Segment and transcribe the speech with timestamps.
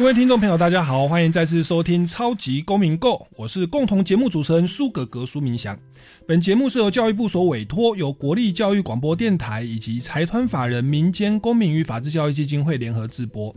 [0.00, 5.78] 各位听众朋友，大家好，欢迎再次收听《超级公民购》，我是共同节目主持人苏格格苏明祥。
[6.26, 13.54] 本节目是由教育部所委托，由国立教育广播电台以及财团法人民间公民与法治教育基金会联合制播。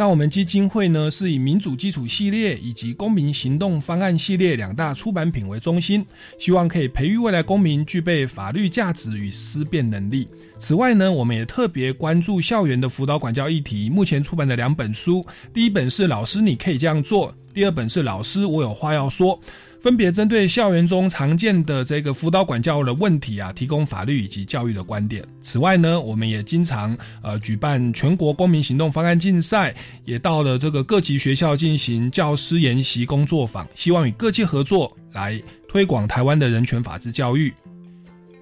[0.00, 6.02] 那我们基金会呢，是以民主基础系列以及公民行动方案系列两大出版品为中心，
[6.38, 10.26] 希望可以培育未来公民具备法律价值与思辨能力。
[10.58, 13.90] 此外呢，我们也特别关注校园的辅导管教议题。
[13.90, 19.38] 目前出版的两本书，第一本是《老师你可以这样做》，第二本是《老师我有话要说》，
[19.80, 25.26] 分别针对校园中常见的这个辅导管教的问题啊，提供法律以及教育的观点。
[25.40, 37.50] 此外呢，我们也经常呃举办全国公民行动方案竞赛，也到了这个各级学校进行教师研习工作坊，希望与各界合作来推广台湾的人权法治教育。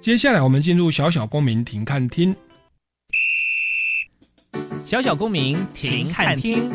[0.01, 2.35] 接下来，我们进入小小公民庭看厅。
[4.85, 6.69] 小小公民庭看厅，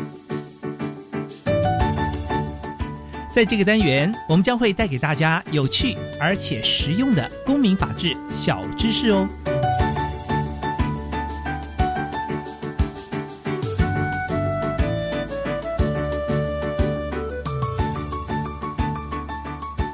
[3.34, 9.26] 在这个单元，我们将会带给大家有趣而且实用的公民法治小知识哦。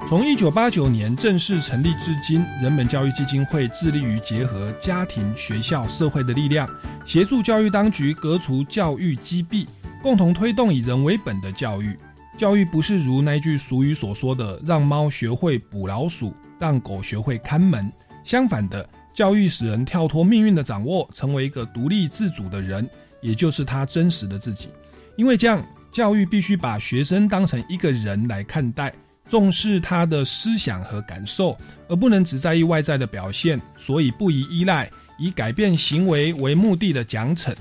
[0.07, 6.69] 从一九八九年正式成立至今，人本教育基金会致力于结合家庭、学校、社会的力量，
[7.07, 9.67] 协助教育当局革除教育积弊，
[10.03, 11.97] 共同推动以人为本的教育。
[12.41, 17.93] 教育不是如那句俗语所说的“让猫学会捕老鼠，让狗学会看门”。
[18.25, 22.89] 相反的，教育使人跳脱命运的掌握，成为一个独立自主的人，
[23.21, 24.71] 也就是他真实的自己。
[25.17, 28.91] 因为这样，教育必须把学生当成一个人来看待。
[29.29, 31.55] 重视他的思想和感受，
[31.91, 37.55] 而不能只在意外在的表现，所以不宜依赖以改变行为为目的的奖惩，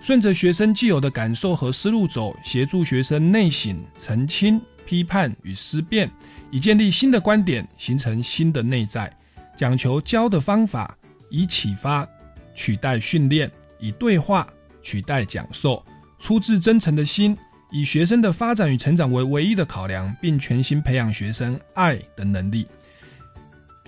[0.00, 6.10] 顺着学生既有的感受和思路走，协助学生内省、澄清、批判与思辨，
[6.50, 9.12] 以建立新的观点，形成新的内在。
[9.56, 10.96] 讲求教的方法，
[11.30, 12.08] 以启发
[12.54, 13.50] 取代训练，
[13.80, 14.46] 以对话
[14.82, 15.84] 取代讲授，
[16.18, 17.36] 出自真诚的心。
[17.70, 22.66] 以学生的发展与成长为唯一的考量，并全心培养学生爱的能力，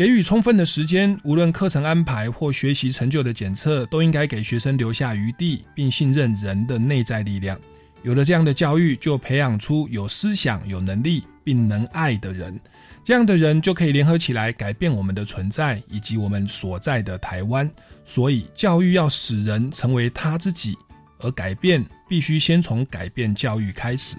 [0.01, 1.15] 给予充分的时间。
[1.25, 7.61] 无论课程安排或学习成就的检测，都应该给学生留下余地，并信任人的内在力量。
[8.03, 12.59] 有了这样的教育，就培养出有思想、有能力并能爱的人。
[13.05, 17.71] 这样的人就可以联合起来，改变我们的存在以及我们所在的台湾。
[18.07, 20.75] 所以，教育要使人成为他自己。
[21.19, 24.17] 而改变必须先从改变教育开始。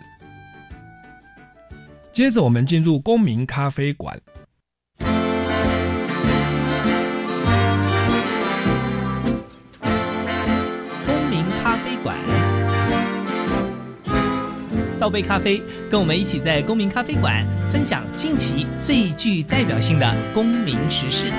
[2.13, 4.15] 接着，我们进入公民咖啡馆。
[15.01, 21.31] 倒杯咖啡，跟我们一起在公民咖啡馆分享近期最具代表性的公民时事。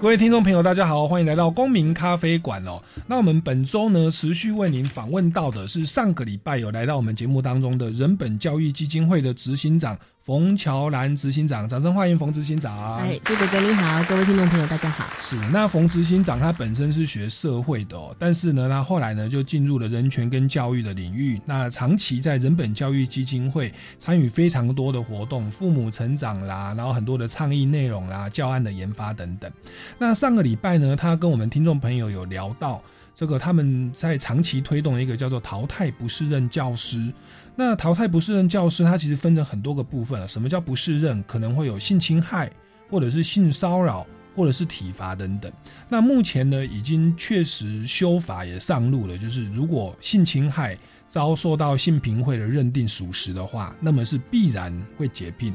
[0.00, 2.82] 各位听众朋友，大家好，欢迎来到公民咖啡馆哦。
[3.06, 9.96] 那我们本周呢，持续为您访问到的是上个礼拜有来到我们节目当中的人本教育基金会的执行长。
[10.28, 12.98] 冯乔兰执行长，掌声欢迎冯执行长。
[12.98, 15.06] 哎，朱哥哥你好，各位听众朋友大家好。
[15.22, 21.40] 是，那冯执行长他本身是学社会的哦，但是呢，他后来呢就进入了人权跟教育的领域。
[21.46, 29.50] 那长期在人本教育基金会参与非常多的活动，父母成长啦，然后很多的倡议内容啦，教案的研发等等。
[29.98, 32.82] 那上个礼拜呢，他跟我们听众朋友有聊到
[33.16, 37.10] 这个，他们在长期推动一个叫做淘汰不适任教师。
[37.60, 40.26] 那淘汰不适任教师，它其实分成很多个部分啊。
[40.28, 41.20] 什么叫不适任？
[41.26, 42.48] 可能会有性侵害，
[42.88, 44.06] 或者是性骚扰，
[44.36, 45.50] 或者是体罚等等。
[45.88, 50.78] 那目前呢，已经确实修法也上路了，就是如果性侵害
[51.10, 55.54] 遭受到性评会的认定属实的话，那么是必然会解聘。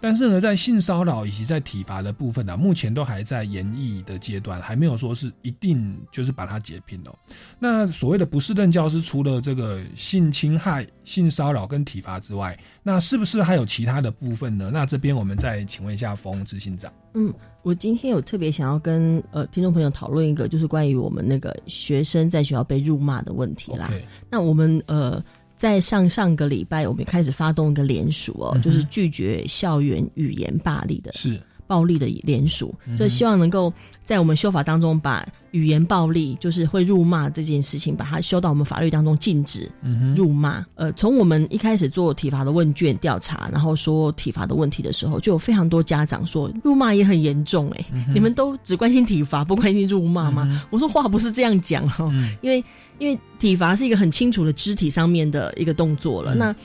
[0.00, 7.14] 但是呢，在性骚扰以及在体罚的部分呢，目前都还在研议的阶段，还没有说是一定就是把它解聘哦。
[7.58, 14.70] 那所谓的不适任教师，除了这个性侵害、性骚扰跟体罚之外，那是不是还有其他的部分呢？
[14.72, 16.92] 那这边我们再请问一下冯执行长。
[17.14, 17.32] 嗯，
[17.62, 23.92] 我今天有特别想要跟呃听众朋友讨论一个，就是关于我们那个学生在学校被辱骂的问题啦。
[24.30, 25.22] 那我们呃
[25.56, 31.12] 在上上个礼拜，我们开始发动一个联署哦，嗯就是拒绝校园语言霸凌的。
[31.12, 31.38] 是
[31.70, 33.72] 暴力的联署，就希望能够
[34.02, 39.70] 在我们修法当中把语言暴力，就是会辱骂这件事情，把它修到我们法律当中禁止
[40.16, 40.66] 辱骂。
[40.74, 50.48] 呃，从我们一开始做体罚的问卷调查，然后说体罚的问题的时候，就有非常多家长说辱骂也很严重、欸，嗯你们都只关心体罚，不关心辱骂吗？
[50.50, 52.64] 嗯我说话不是这样讲哦，嗯因为
[52.98, 56.34] 因为体罚是一个很清楚的肢体上面的一个动作了。
[56.34, 56.56] 嗯那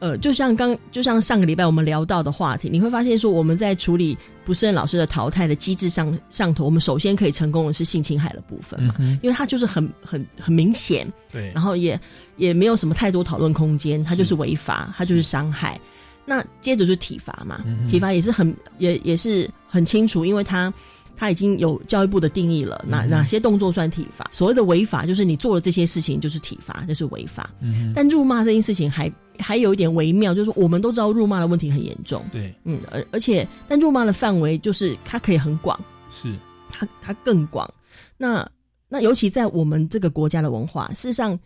[0.00, 11.98] 呃，就像刚就像上个礼拜我们聊到的话题，你会发现说我们在处理不胜任老师的淘汰的机制上上头，我们首先可以成功的是性侵害的部分嘛，嗯，因为它就是很很很明显，对，然后也
[12.36, 15.80] 也没有什么太多讨论空间，它就是违法，它就是伤害。
[16.26, 20.72] 那接着就是体罚嘛，嗯体罚也是很也也是很清楚，因为它
[21.16, 24.28] 它已经有教育部的定义了，哪哪些动作算体罚？
[24.32, 27.50] 所谓的违法，就是你做了这些事情就是体罚，就是违法。
[27.60, 35.78] 嗯，但辱骂这件事情还还有一点微妙，就是说我们都知道辱骂的问题很严重，对，嗯，而而且但辱骂的范围就是它可以很广，
[36.10, 36.34] 是，
[36.70, 37.72] 它它更广。
[38.16, 38.48] 那
[38.88, 41.38] 那尤其在我们这个国家的文化，事实上，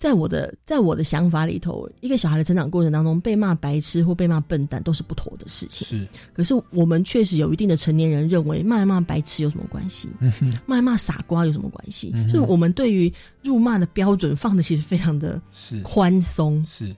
[0.00, 5.86] 在我的在我的想法里头，一个小孩的成长过程当中，被骂白痴或被骂笨蛋都是不妥的事情。
[5.86, 10.08] 是，可是我们确实有一定的成年人认为，骂一骂白痴有什么关系？
[10.20, 10.32] 嗯，
[10.64, 12.14] 骂一骂傻瓜有什么关系？
[12.28, 13.12] 就是我们对于
[13.42, 15.38] 辱骂的标准放的其实非常的，
[15.82, 16.64] 宽松。
[16.66, 16.96] 是，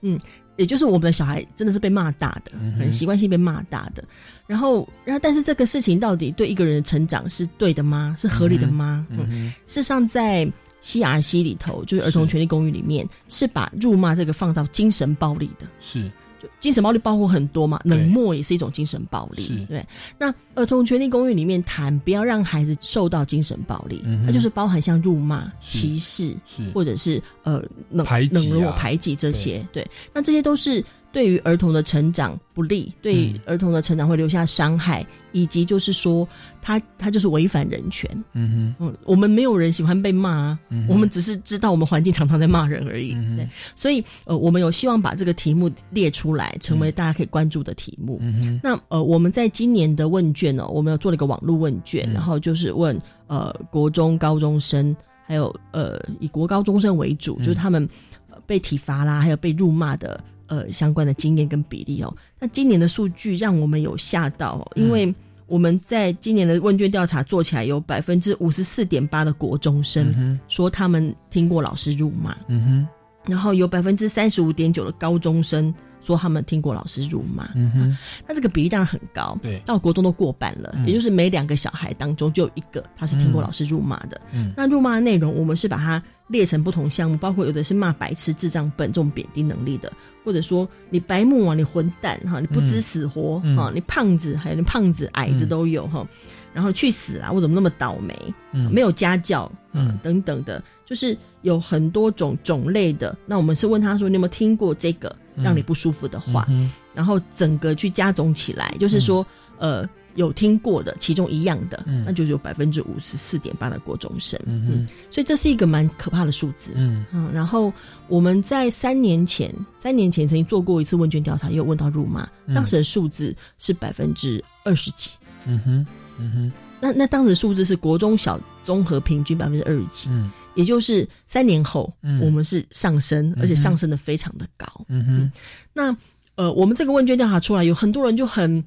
[0.55, 4.01] 也就是我们的小孩真的是被骂大的，很习惯性被骂大的。
[4.47, 8.15] 然后，然后，但是这个事情到底对一个人的成长是对的吗？
[8.17, 9.05] 是合理的吗？
[9.09, 10.49] 嗯事实上，在
[10.83, 15.65] CRC 里头，就是儿童权利公寓里面，是把辱骂这个放到精神暴力的。
[15.81, 16.03] 是，
[16.41, 19.65] 就精神暴力包括很多嘛，冷漠也是一种精神暴力是。
[19.67, 19.85] 对，
[20.19, 24.25] 那儿童权利公寓里面谈不要让孩子受到精神暴力，嗯哼。
[24.25, 26.35] 那就是包含像辱骂、歧视，
[26.73, 30.83] 或者是呃冷冷落、啊排挤这些，对，那这些都是
[31.13, 33.39] 对于儿童的成长不利，对嗯。
[33.45, 36.27] 儿童的成长会留下伤害，以及就是说
[36.59, 38.09] 他他就是违反人权。
[38.33, 43.13] 嗯嗯，我们没有人喜欢被骂啊，哼，我们只是知道我们环境常常在骂人而已。
[43.13, 48.17] 嗯对，所以呃，我们有希望把这个题目列出来，成为大家可以关注的题目。
[48.19, 52.13] 嗯哼，那呃，我们在今年的问卷呢，我们有做了一个网络问卷，嗯。
[52.13, 54.95] 然后就是问呃国中高中生，
[55.27, 57.43] 还有呃以国高中生为主，嗯。
[57.43, 57.87] 就是他们、
[58.31, 62.15] 呃被体罚啦，还有被辱骂的呃相关的经验跟比例哦。
[62.39, 65.13] 那今年的数据让我们有吓到、哦，因为
[65.45, 72.87] 我们在今年的问卷调查做起来，有百分之五十四点八的国中生、说他们听过老师辱骂，嗯哼，
[73.31, 77.49] 然后有百分之三十五点九的高中生说他们听过老师辱骂。
[77.55, 77.97] 嗯哼，
[78.27, 79.59] 那这个比例当然很高，对。
[79.65, 80.85] 到国中都过半了，嗯。
[80.85, 84.19] 也就是每两个小孩当中就有一个他是听过老师辱骂的。
[84.33, 84.51] 嗯。
[84.55, 89.91] 那辱骂的内容，我们是把它列成不同项目，包括有的是骂白痴、智障、笨这种贬低能力的，
[90.23, 93.55] 或者说你白目啊，你混蛋哈，你不知死活嗯。
[93.55, 95.49] 哈，你胖子，还有你胖子、矮子嗯。
[95.49, 96.05] 都有哈。
[96.53, 97.31] 然后去死啊！
[97.31, 98.15] 我怎么那么倒霉？
[98.51, 103.17] 嗯，没有家教，嗯嗯，等等的，就是有很多种种类的。
[103.25, 106.45] 那我们是问他说，你有没有听过这个让你不舒服的话？
[106.49, 109.25] 嗯然后整个去加总起来，就是说，
[109.57, 109.83] 呃，
[110.13, 116.71] 有听过的其中一样的，嗯那就有百分之五十四点八的国中生，嗯嗯，所以这是一个蛮可怕的数字。
[116.75, 117.73] 嗯嗯，然后
[118.07, 125.09] 我们在三年前，三年前曾经做过一次问卷调查，也有问到辱骂，嗯当时的数字是百分之二十几。
[125.47, 125.87] 嗯哼，
[126.19, 130.31] 嗯哼，那那当时数字是国中小综合平均百分之二十几，嗯。
[130.55, 132.19] 也就是三年后、嗯。
[132.19, 134.67] 我们是上升，而且上升的非常的高。
[134.87, 135.31] 嗯哼，
[135.73, 135.95] 那
[136.35, 138.63] 呃，我们这个问卷调查出来，有很多人就很，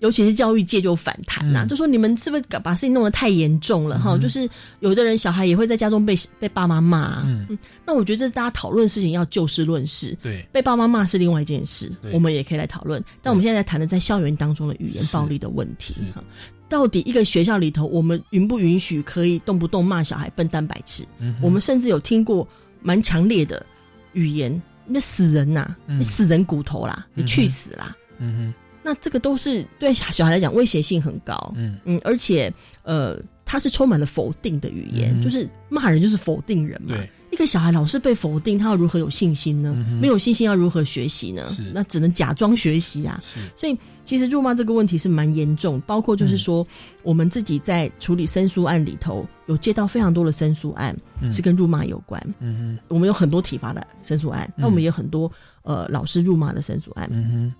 [0.00, 1.68] 尤其是教育界就反弹呐、嗯。
[1.68, 4.48] 就说你们是不是把事情弄得太严重了哈、嗯就是
[4.80, 10.16] 有的人小孩也会在家中被被爸妈骂、啊嗯那我觉得这是大家讨论事情要就事论事。
[10.22, 13.02] 对，被爸妈骂是另外一件事，我们也可以来讨论。
[13.20, 16.22] 但我们现在在谈的在校园当中的语言暴力的问题哈，
[16.68, 21.04] 到底一个学校里头，我们允不允许可以动不动骂小孩笨蛋白痴？
[21.18, 22.46] 嗯我们甚至有听过
[22.80, 23.66] 蛮强烈的
[24.12, 25.98] 语言，那死人呐、嗯。
[25.98, 27.96] 你死人骨头啦，你去死啦！
[28.18, 36.96] 嗯那这个都是对小孩来讲威胁性很高，，嗯嗯，而且呃，它是充满了否定的语言，嗯就是骂人就是否定人嘛。
[36.96, 39.74] 对，一个小孩老是被否定，他要如何有信心呢？
[39.76, 41.54] 嗯没有信心要如何学习呢？
[41.74, 43.22] 那只能假装学习啊。
[43.54, 46.66] 所以其实辱骂这个问题是蛮严重，包括嗯就是说，
[47.02, 52.20] 我们自己在处理申诉案里头，有接到非常多的申诉案嗯是跟辱骂有关。
[52.40, 55.30] 嗯哼，我们有很多体罚的申诉案，那我们也有很多
[55.62, 57.08] 呃老师辱骂的申诉案。
[57.12, 57.54] 嗯哼，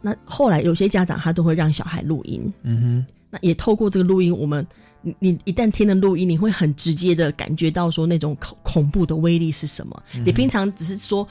[0.00, 4.66] 那后来有些家长他都会让小孩录音，嗯哼，那也透过这个录音，我们
[5.02, 10.02] 你你一旦听了录音，你会很直接的感觉到说那种恐恐怖的威力是什么。
[10.24, 11.26] 你平常只是说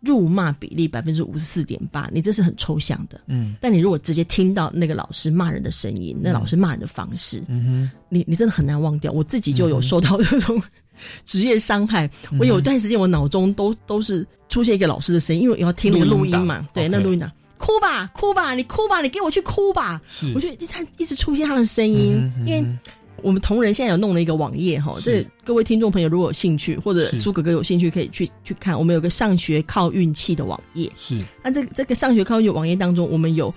[0.00, 3.20] 辱骂比例百分之五十四点八，你这是很抽象的。
[3.26, 3.54] 嗯。
[3.60, 7.90] 但你如果直接听到那个老师骂人的声音，那老师骂人的方式，嗯哼。
[8.08, 9.10] 你你真的很难忘掉。
[9.10, 10.62] 我自己就有受到这种
[11.24, 12.08] 职业伤害。
[12.38, 16.66] 我有一段时间，我脑中都都是出现一个老师的声音，因为我要听那个录音嘛。
[16.72, 20.00] 对那录音档，哭吧，哭吧，你哭吧，你给我去哭吧。
[20.34, 22.78] 我觉得他一直出现他的声音，因为嗯
[23.22, 28.78] 我们同仁现在有弄了一个网页哈，这各位听众朋友如果有兴趣，或者苏哥哥有兴趣，可以去去看。
[28.78, 31.18] 我们有个上学靠运气的网页，是。
[31.42, 33.52] 那这个这个上学靠运气网页当中，我们有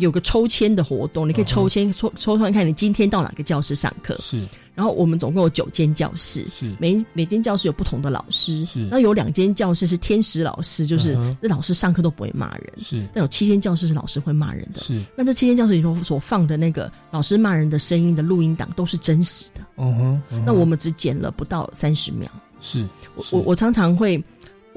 [0.00, 4.18] 有个抽签的活动，你可以抽签抽抽出来看你今天到哪个教室上课。
[4.20, 4.44] 是
[4.78, 6.72] 然后我们总共有九间教室，是。
[6.78, 13.04] 每每间教室有不同的老师是，那有两间教室是天使老师，就是那老师上课都不会骂人，是。
[13.12, 14.80] 但有七间教室是老师会骂人的。
[14.82, 22.30] 是，那这七间教室里头所放的那个老师骂人的声音的录音档都是真实的，嗯哼那我们只剪了不到三十秒。
[22.60, 24.22] 是我我我常常会，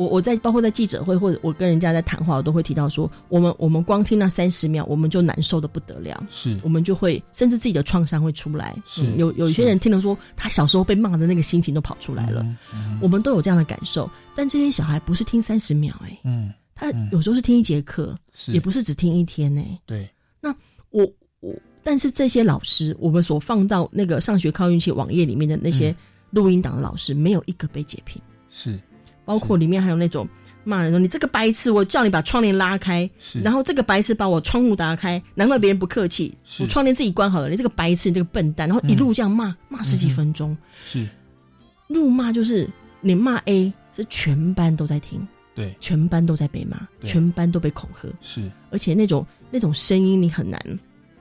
[0.02, 6.26] 我我在包括在记者会或者我跟人家在谈话，我都会提到说，我们我们光听那三十秒，我们就难受的不得了。
[6.32, 6.60] 是。
[6.64, 9.04] 我们就会甚至自己的创伤会出来，是。
[9.04, 14.10] 嗯有有一些人听了说他小时候被骂的那个心情都跑出来了，嗯嗯我们都有这样的感受。
[14.36, 16.52] 但这些小孩不是听三十秒、哎，嗯。
[16.74, 17.08] 他嗯。
[17.12, 18.52] 有时候是听一节课，是。
[18.54, 20.10] 也不是只听一天、呢，对。
[20.40, 20.50] 那
[20.90, 21.06] 我
[21.42, 21.54] 我，
[21.84, 25.96] 但是这些老师，我们所放到那个上学靠运气网页里面的那些嗯。
[26.32, 28.80] 录音档的老师，没有一个被解聘，是
[29.26, 30.28] 包括里面还有那种
[30.64, 33.10] 骂人说你这个白痴，我叫你把窗帘拉开，
[33.44, 40.56] 然后这个白痴把我窗户打开，难怪别人不客气，我窗帘自己关好了，你这个白痴，你这个笨蛋，然后一路这样骂、骂十几分钟，
[40.92, 41.08] 是。
[41.88, 42.70] 怒骂就是
[43.02, 45.76] 你骂 A 是全班都在听，对。
[45.80, 48.50] 全班都在被骂，全班都被恐吓，是。
[48.70, 50.58] 而且那种那种声音你很难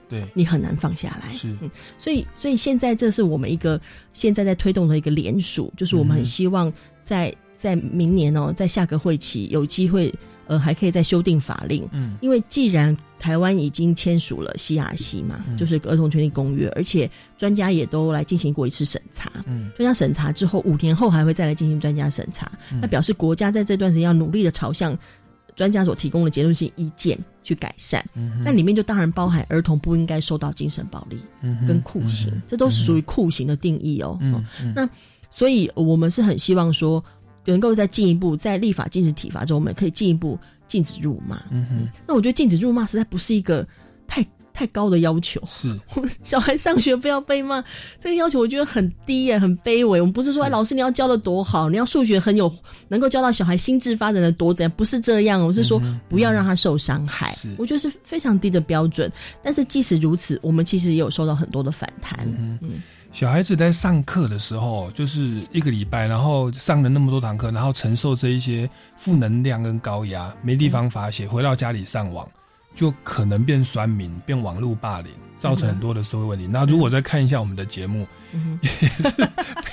[0.09, 0.25] 对。
[0.33, 1.49] 你很难放下来，是。
[1.61, 3.81] 嗯，所以所以现在这是我们一个
[4.13, 10.11] 现在在推动的一个联署，就是我们很嗯希望在在明年哦，在下个会期有机会，
[10.47, 12.17] 呃，还可以再修订法令，嗯。
[12.23, 15.59] 因为既然台湾已经签署了 CRC 嘛，嗯。
[15.59, 19.31] 就是儿童权利公约，而且专家也都来进行过一次审查。
[19.47, 19.71] 嗯。
[19.77, 22.79] 专家审查之后，五年后还会再来进行专家审查，嗯。
[22.81, 24.97] 那表示国家在这段时间要努力的朝向
[25.55, 28.03] 专家所提供的结论性意见去改善。
[28.15, 34.17] 嗯那里面就当然包含儿童不应该受到精神暴力嗯跟酷刑，这都是属于酷刑的定义哦。
[34.19, 34.19] 哦。
[34.23, 34.73] 嗯嗯。
[34.75, 34.89] 那
[35.29, 37.05] 所以我们是很希望说，
[37.45, 41.43] 能够再进一步，在立法禁止体罚中，我们可以进一步禁止辱骂。
[41.51, 43.67] 嗯哼那我觉得禁止辱骂实在不是一个
[44.07, 45.41] 太太高的要求。
[45.51, 45.75] 是
[46.23, 47.65] 小孩上学不要被骂，
[47.99, 50.01] 这个要求我觉得很低耶，很卑微。
[50.01, 52.53] 我们不是说，是哎，老师你要教的多好，你要数学很有，
[52.89, 55.45] 能够教到小孩心智发展的多怎样，不是这样。
[55.45, 57.35] 我是说不要让他受伤害。
[57.41, 59.11] 是我觉得是非常低的标准。
[59.43, 62.29] 但是即使如此，我们其实也有受到很多的反弹。
[62.39, 62.83] 嗯嗯
[63.13, 72.27] 小孩子在上课的时候，就是一个礼拜，然后上了那么多堂课，然后承受这一些负能量跟高压，没地方发泄，回到家里上网，
[72.75, 76.47] 就可能变酸民，变网络霸凌，造成很多的社会问题。
[76.47, 78.07] 那如果再看一下我们的节目，
[78.63, 79.03] 也是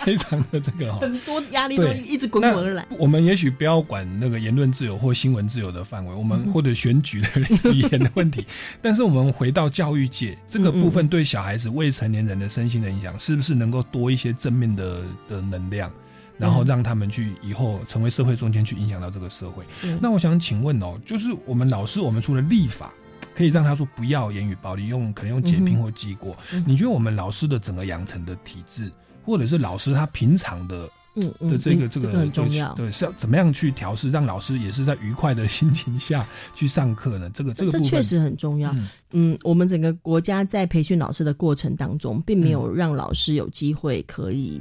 [0.03, 2.83] 非常的这个，哈、很多压力都一直滚滚而来。
[2.97, 8.43] 我们也许不要管那个言论自由或新闻自由的范围，我们嗯或者选举的语言的问题，
[8.81, 15.91] 但是我们回到教育界这个部分，对小孩子、未成年人的身心的影响，是不是能够多一些正面的的能量，
[16.38, 19.63] 然后让他们去以后成为社会中间去影响到这个社会？
[19.83, 22.91] 嗯那我想请问哦，就是我们老师，我们除了立法。
[23.38, 26.36] 可以让他说不要言语暴力，用可能用解聘或记过。
[26.51, 28.91] 嗯你觉得我们老师的整个养成的体制，
[29.24, 32.74] 或者是老师他平常的嗯嗯，的这个嗯这这个很重要。
[32.74, 37.29] 对，是要怎么样去调试，让老师也是在愉快的心情下去上课呢？
[37.32, 38.72] 这个这个这确实很重要。
[38.72, 44.60] 嗯嗯，我们整个国家在培训老师的过程当中，并没有让老师有机会可以，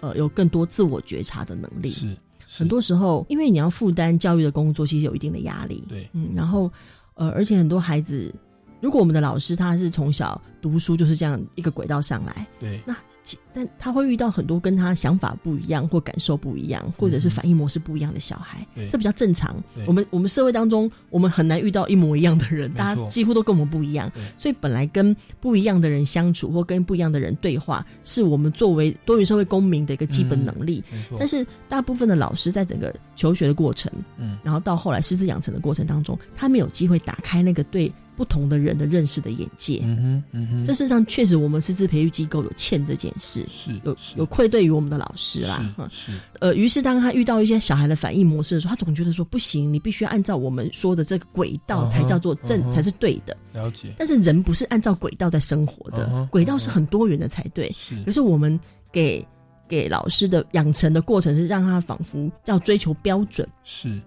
[0.00, 1.90] 呃，有更多自我觉察的能力。
[1.90, 2.16] 是
[2.54, 5.82] 很多时候，因为你要负担教育的工作，其实有一定的压力。
[5.88, 6.70] 对嗯，然后，
[7.22, 8.34] 呃，而且很多孩子，
[8.80, 12.82] 如果我们的老师他是从小读书就是这样一个轨道上来，对。
[12.84, 18.88] 那其但他会遇到很多跟他想法不一样或感受不一样，或者是反应模式不一样的小孩，对。
[18.88, 19.56] 这比较正常。
[19.86, 30.82] 我们我们社会当中，我们很难遇到一模一样的人，大家几乎都跟我们不一样，所以本来跟不一样的人相处或跟不一样的人对话，是我们作为多元社会公民的一个基本能力。
[31.18, 34.38] 但是大部分的老师在整个求学的过程，嗯。
[34.42, 39.80] 然后到后来师资养成的过程当中，他没有机会打开那个对不同的人的认识的眼界。
[39.84, 43.41] 嗯哼嗯哼，这事实上确实我们师资培育机构有欠这件事。
[43.48, 45.74] 事，是有有愧对于我们的老师啦。
[46.40, 53.36] 呃，于是当他遇到一些小孩的反应模式的时候，他总觉得说不行，你必须按照我们说的这个轨道才叫做正，才是对的。
[53.52, 57.70] 了解但是人不是按照轨道在生活的轨道是很多元的才对。
[57.76, 58.58] 是可是我们
[58.90, 59.26] 给
[59.68, 63.48] 给老师的养成的过程是让他仿佛要追求标准。
[63.64, 64.00] 是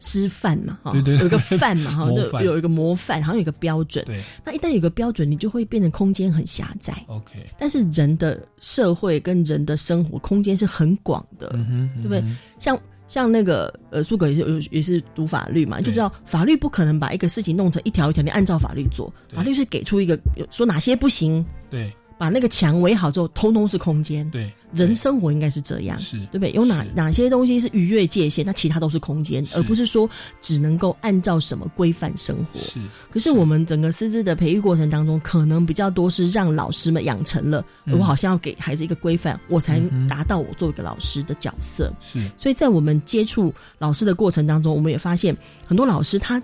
[0.00, 4.04] 师范嘛，哈，有一个范嘛， 哈，就有一个模范，好像有一个标准。
[4.06, 4.20] 对。
[4.44, 7.04] 那一旦有一个标准，你就会变得空间很狭窄。
[7.06, 11.48] OK 但是人的社会跟人的生活空间是很广的，
[11.96, 12.24] 对不对？
[12.58, 12.78] 像
[13.08, 24.28] 像那个呃，苏格也是有也是读法律嘛，就知道法律不可能把一个事情弄成一条一条，你按照法律做，法律是给出一个有说哪些不行，对把那个墙围好之后，通通是空间。
[24.30, 26.52] 对人生活应该是这样，是对不对？
[26.52, 30.08] 有哪哪些东西是逾越界限，那其他都是空间，而不是说
[30.38, 32.60] 只能够按照什么规范生活。
[32.60, 32.78] 是
[33.10, 41.90] 可是我们整个师资的培育过程当中，可能比较多是让老师们养成了，嗯我好像要给孩子一个规范，我才达到我做一个老师的角色。
[42.12, 45.34] 是所以在我们接触老师的过程当中，我们也发现
[45.66, 46.40] 很多老师他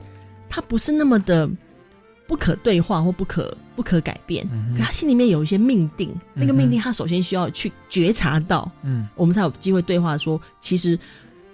[0.49, 1.47] 他不是那么的
[2.27, 9.07] 不可对话或不可不可改变，嗯可他心里面有一些命定，那个命定他首先需要去觉察到，嗯。
[9.15, 10.99] 我们才有机会对话说，其实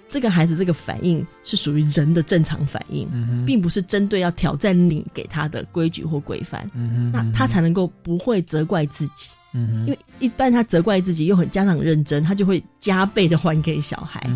[0.08, 3.08] 这个孩子这个反应是属于人的正常反应，
[3.44, 9.30] 并不是针对要挑战你给他的规矩或规范，嗯那他才能够不会责怪自己。
[9.54, 14.26] 嗯因为一般他责怪自己又很家长认真，他就会加倍的还给小孩。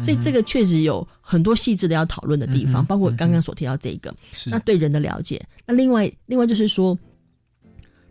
[0.00, 4.14] 所以这个确实有很多细致的要讨论的地方，嗯包括刚刚所提到这个。
[4.32, 6.96] 是那对人的了解，那另外另外就是说，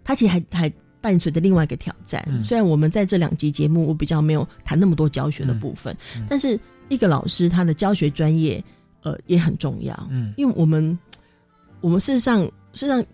[0.09, 2.25] 他其实还还伴随着另外一个挑战。
[2.27, 8.63] 嗯虽然我们在这两集节目我比较没有谈那么多教学的部分，嗯嗯但是一个老师他的教学专业
[9.03, 10.97] 呃也很重要，嗯因为我们
[11.79, 13.05] 我们事实上事实上。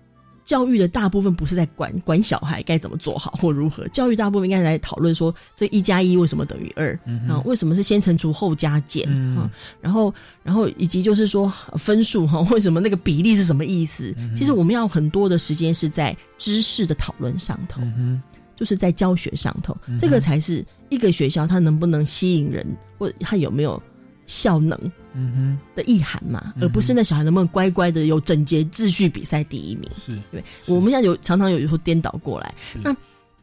[0.45, 6.97] 教育的大部分不是在管管小孩该怎么做好或如何，教育大部分应该来讨论说这一加一为什么等于二、
[7.27, 7.41] 啊？
[7.45, 9.51] 为什么是先乘除后加减嗯啊？
[9.81, 14.13] 然后然后以及就是说呃分数哈，为什么那个比例是什么意思？
[14.19, 18.21] 嗯其实我们要很多的时间是在知识的讨论上头，嗯
[18.55, 22.65] 就是在教学上头，嗯这个才是一个学校它能不能吸引人，
[22.99, 23.81] 或它有没有
[24.27, 24.79] 效能
[25.13, 29.89] 嗯哼的意涵嘛，嗯而不是那小孩能不能乖乖的有整洁秩序比赛第一名。
[30.05, 32.53] 是对，我们现在有常常有时候颠倒过来。
[32.83, 32.95] 那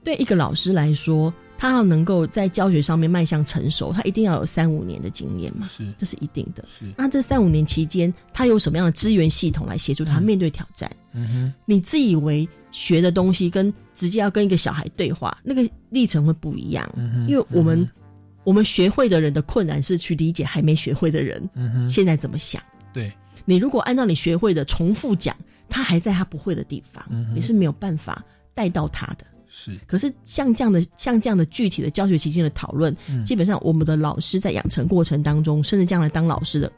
[0.04, 6.64] 对一个老师来说，他要能够在教学上面迈向成熟，他一定要有三五年的经验嘛，是这是一定的。
[6.96, 10.90] 那这三五年期间，他有什么样的资源系统来协助他嗯面对挑战？
[11.12, 16.90] 嗯哼你自以为学的东西跟直接要跟一个小孩对话，那个历程会不一样。
[16.96, 17.88] 嗯因为我们、
[18.44, 22.62] 我们学会的人的困难是去理解还没学会的人嗯现在怎么想。
[22.92, 23.12] 对。
[23.44, 25.36] 你如果按照你学会的重复讲，
[25.68, 28.24] 他还在他不会的地方，嗯你是没有办法
[28.54, 29.26] 带到他的。
[29.48, 29.78] 是。
[29.86, 33.24] 可是像这样的像这样的具体的教学期间的讨论，嗯。
[33.24, 36.70] 基本上我们的老师在养成过程当中，甚至将来当老师的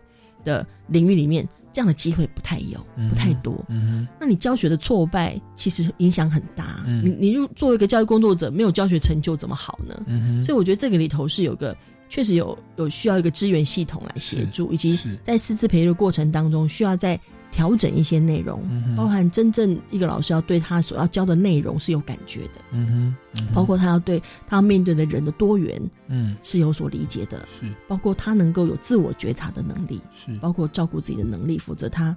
[0.45, 2.79] 的领域里面，这样的机会不太有，
[3.09, 3.65] 不太多。
[3.69, 6.85] 嗯那你教学的挫败其实影响很大。
[6.87, 10.03] 嗯你你如作为一个教育工作者，没有教学成就怎么好呢？
[10.07, 11.77] 嗯所以我觉得这个里头是有个
[12.09, 17.19] 确实有有需要一个资源系统来协助，以及在师资培育的过程当中，需要再
[17.55, 23.55] 调整一些内容，嗯包含真正一个老师要对他所要教的内容是有感觉的，嗯哼嗯哼。
[23.55, 26.37] 包括他要对他要面对的人的多元嗯。
[26.43, 27.73] 是有所理解的，是。
[27.87, 30.35] 包括他能够有自我觉察的能力，是。
[30.39, 32.17] 包括照顾自己的能力，否则他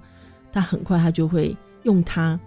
[0.52, 2.38] 他很快他就会用他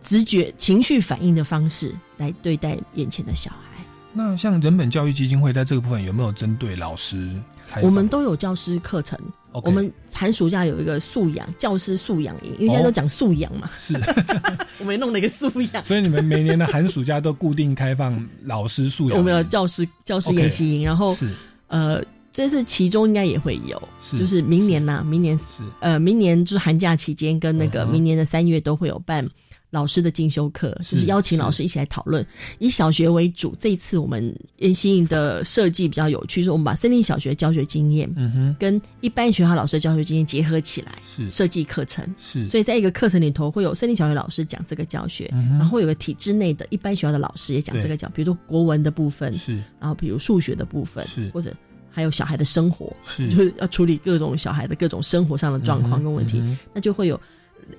[0.00, 3.84] 直觉情绪反应的方式来对待眼前的小孩。
[4.14, 7.38] 那像人本教育基金会在这个部分有没有针对老师？
[7.82, 9.18] 我们都有教师课程
[9.52, 13.94] 我们寒暑假有一个素养教师素养营，因为现在都讲素养嘛，是，
[14.78, 15.84] 我们也弄了一个素养。
[15.84, 19.12] 所以你们每年的寒暑假都固定开放老师素养。
[19.12, 21.28] 营，我们有教师教师研习营，然后是。
[21.68, 24.16] 呃，这次其中应该也会有，是。
[24.16, 25.44] 就是明年呐、明年是
[25.80, 29.26] 呃，明年就是寒假期间跟那个明年的三月都会有办
[29.70, 32.24] 老师的进修课，就是邀请老师一起来讨论，
[32.58, 33.54] 以小学为主。
[33.58, 38.56] 这一次我们研习营的设计比较有趣，是我们把森林小学教学经验嗯哼。
[38.58, 41.30] 跟一般学校老师的教学经验结合起来是。
[41.30, 42.14] 设计课程。
[42.18, 49.56] 是，所以在一个课程里头会有森林小学老师讲这个教学，嗯然后会有个体制内的一般学校的老师也讲这个教，比如说国文的部分，是。
[49.78, 51.54] 然后比如数学的部分是，或者
[51.90, 53.28] 还有小孩的生活，是。
[53.28, 57.20] 就是要处理各种小孩的各种生活上的状况跟问题，那就会有，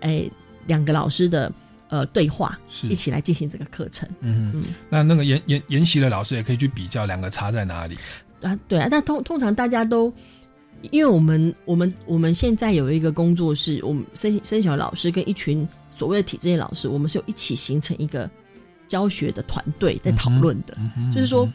[0.01, 0.29] 哎，
[0.67, 1.51] 两个老师的
[1.89, 7.97] 呃对话，是一起来进行这个课程嗯嗯那那个研研研习的老师也可以去比较两个差在哪里。
[8.41, 8.57] 啊。
[8.67, 10.13] 对啊，但通通常大家都。
[10.91, 18.29] 因为我们我们我们现在有一个工作室，我们生生小老师跟一群所谓的体制内老师，我们是有一起形成一个
[18.87, 20.77] 教学的团队在讨论的，
[21.13, 21.45] 就是说。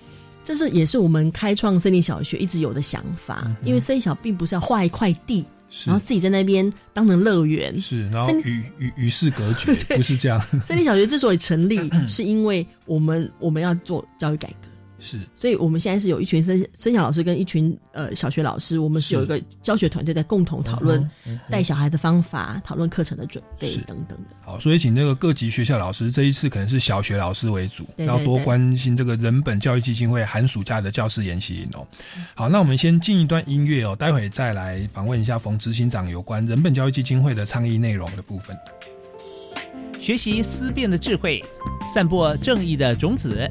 [0.46, 5.46] 这是也是我们开创森林小学一直有的想法，嗯因为森小并不是要画一块地，是
[5.84, 7.78] 然后自己在那边当成乐园。
[7.80, 14.68] 是，然后与与与世隔绝， 不是这样，森林小学之所以成立， 是因为我们我们要做教育改革，
[15.00, 21.10] 是所以我们现在是有一群生生小老师跟一群呃小学老师，我们是是有一个教学团队在共同讨论
[21.50, 24.36] 带小孩的方法，讨论课程的准备等等的。
[24.40, 31.86] 好，所以请这个各级学校老师，这一次可能是小学老师为主，要多对关心这个人本教育基金会寒暑假的教师研习营哦。
[32.34, 38.56] 好，那我们先进一段音乐哦，待会再来访问一下冯执行长有关人本教育基金会的倡议内容的部分。
[40.00, 41.42] 学习思辨的智慧，
[41.92, 43.50] 散播正义的种子。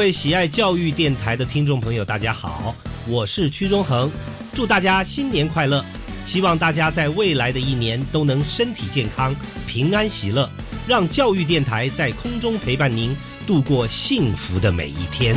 [0.00, 2.74] 各位喜爱教育电台的听众朋友，大家好，
[3.06, 4.10] 我是屈中恒，
[4.54, 5.84] 祝大家新年快乐！
[6.24, 9.36] 希望大家在未来的一年都能身体健康、
[9.66, 10.48] 平安喜乐，
[10.86, 13.14] 让教育电台在空中陪伴您
[13.46, 15.36] 度过幸福的每一天。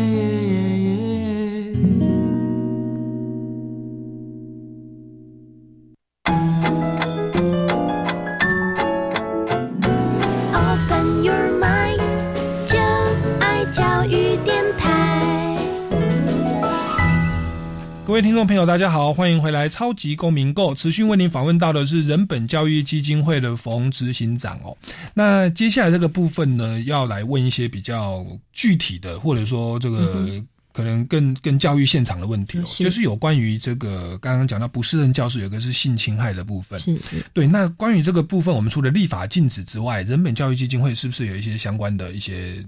[18.21, 24.77] 位听众朋友，大家好，欢迎回来《超级公民购》，持续为您访问到的是人本教育基金会的冯执行长哦。
[25.15, 30.27] 那接下来这个部分呢，要来问一些比较具体的，或者说这个
[30.71, 36.79] 可能更更教育现场的问题哦，就是有关于这个刚刚讲到不适任教师，有个是性侵害的部分。
[36.79, 36.95] 是，
[37.33, 37.47] 对。
[37.47, 42.63] 那关于这个部分，我们除了立法禁止之外，人本教育基金会是不是有一些相关的一些？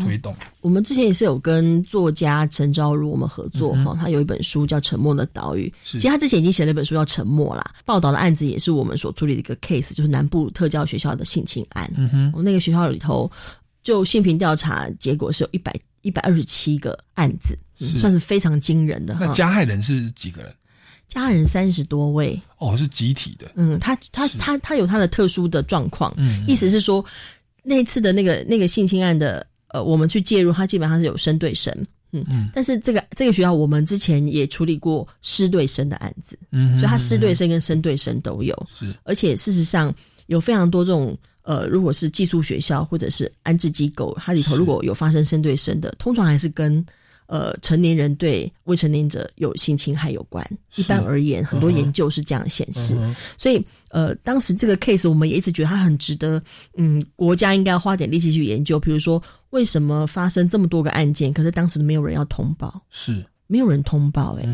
[0.00, 7.74] 推动，我们之前也是有跟作家陈昭如我们合作哈，他有一本书叫《沉默的岛屿》，其实他之前已经写了一本书叫《沉默》啦。
[7.84, 11.90] 报道的案子也是我们所处理的一个 case，就是南部特教学校的性侵案。
[11.96, 13.30] 嗯哼，我那个学校里头，
[13.82, 17.56] 就性平调查结果是有一百一百二十七个案子，
[17.98, 19.16] 算是非常惊人的。
[19.20, 20.52] 那加害人是几个人？
[21.08, 22.40] 加害人三十多位。
[22.58, 23.50] 哦，是集体的。
[23.56, 26.14] 嗯，他他他他有他的特殊的状况。
[26.16, 27.04] 嗯，意思是说，
[27.62, 29.46] 那次的那个那个性侵案的。
[29.72, 31.74] 呃，我们去介入，它基本上是有生对生，
[32.12, 39.94] 嗯嗯，但是这个这个学校，我们之前也处理过师对生的案子，嗯，所以他师对生跟生对生都有，是，而且事实上
[40.26, 46.84] 有非常多这种，呃，如果是寄宿学校或者是安置机构，它里头如果有发生生对生的，通常还是跟。
[47.32, 50.44] 呃，成年人对未成年者有性侵害有关。
[50.74, 52.96] 一般而言，很多研究是这样显示。
[53.38, 56.42] 所以，呃，当时这个 case 我们也一直觉得它很值得，
[56.76, 58.80] 嗯，国家应该要花点力气去研究。
[58.80, 62.80] 比如说，为什么发生这么多个案件，可是当时没有人要通报？
[62.90, 64.36] 是没有人通报？
[64.36, 64.44] 哎，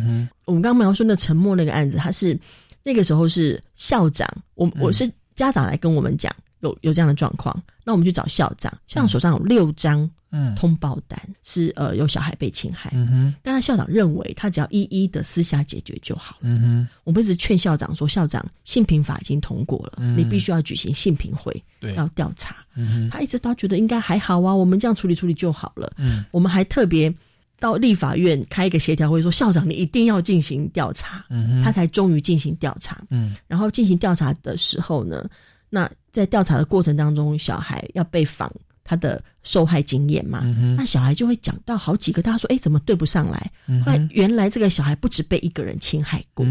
[0.45, 2.39] 我们刚刚描述那沉默那个案子，他是
[2.83, 7.55] 那个时候是校长，我我是家长来跟我们讲有有这样的状况，
[7.85, 10.11] 那我们去找校长，校长手上有六张。
[10.33, 27.13] 嗯，通报单是呃有小孩被侵害，嗯哼，但他校长认为他只要一一的私下解决就好，嗯哼，我们一直劝校长说，校长性平法已经通过了，你必须要举行性平会，对，要调查，嗯哼，他一直都觉得应该还好啊，我们这样处理处理就好了，嗯，我们还特别
[27.61, 35.25] 到立法院开一个协调会，说校长你一定要进行调查，嗯哼，他才终于进行调查，嗯，然后进行调查的时候呢，
[35.71, 38.53] 那在调查的过程当中，小孩要被访。
[38.87, 40.41] 他的受害经验嘛，
[40.79, 43.51] 那小孩就会讲到好几个，大家说：“哎，怎么对不上来？”
[43.85, 46.47] 那原来这个小孩不止被一个人侵害过，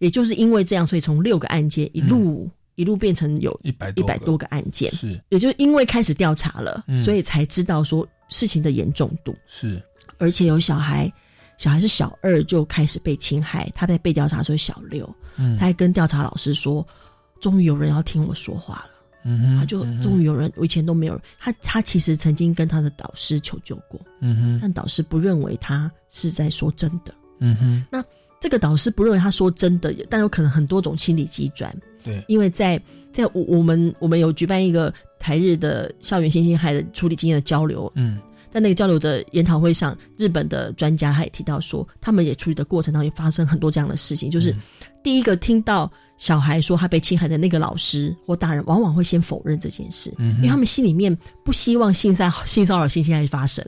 [0.00, 9.34] 也就是因为这样，所以从六个案件一路一路变成有一百一百多个案件，是，也就因为开始调查了，所以才知道说事情的严重度。
[9.46, 9.80] 是，
[10.18, 11.12] 而且有小孩，
[11.58, 15.08] 小孩是小二就开始被侵害，他在被调查时候小六，
[15.58, 16.86] 他还跟调查老师说
[17.40, 18.90] ：“终于有人要听我说话了。”
[19.58, 21.20] 他就终于有人，我以前都没有。
[21.38, 27.84] 他他其实曾经跟他的导师求救过，嗯哼，但导师不认为他是在说真的，嗯哼。
[27.90, 28.02] 那
[28.40, 32.80] 这个导师不认为他说真的，但有可能很多种心理机转，对，因为在
[33.12, 44.54] 在我我们我们有举办一个台日的校园性侵害的处理经验的交流，嗯，在那个交流的研讨会上，日本的专家他也提到说，他们也处理的过程当中也发生很多这样的事情，就是
[45.02, 53.64] 第一个听到小孩说他被侵害的那个老师或大人，往往会先否认这件事，因为他们心里面不希望性骚 性骚扰、性侵害发生，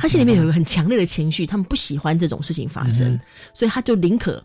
[0.00, 3.18] 他心里面有一个很强烈的情绪，他们不喜欢这种事情发生，
[3.54, 4.44] 所以他就宁可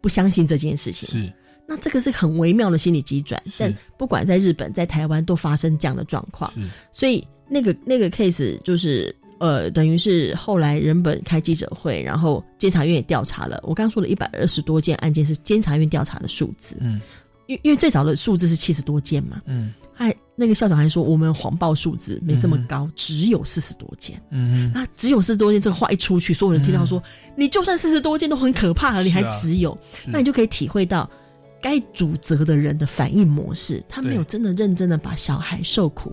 [0.00, 1.08] 不相信这件事情。
[1.08, 1.32] 是。
[1.66, 6.52] 那这个是很微妙的心理急转，但不管在日本、在台湾都发生这样的状况，
[6.90, 13.58] 所以那个那个 case 就是呃，等于是后来人本开记者会，然后监察院也调查了。
[13.64, 17.00] 我刚刚说的一百二十多件案件是监察院调查的数字，嗯，
[17.48, 27.02] 因因为最早的数字是七十多件嘛，嗯，还那个校长还说我们谎报数字没这么高，只有四十多件，嗯，那只有四十多件这个话一出去，所有人听到说
[27.36, 29.76] 你就算四十多件都很可怕了，你还只有，
[30.06, 31.10] 那你就可以体会到。
[31.60, 36.12] 该主责的人的反应模式，他没有真的认真的把小孩受苦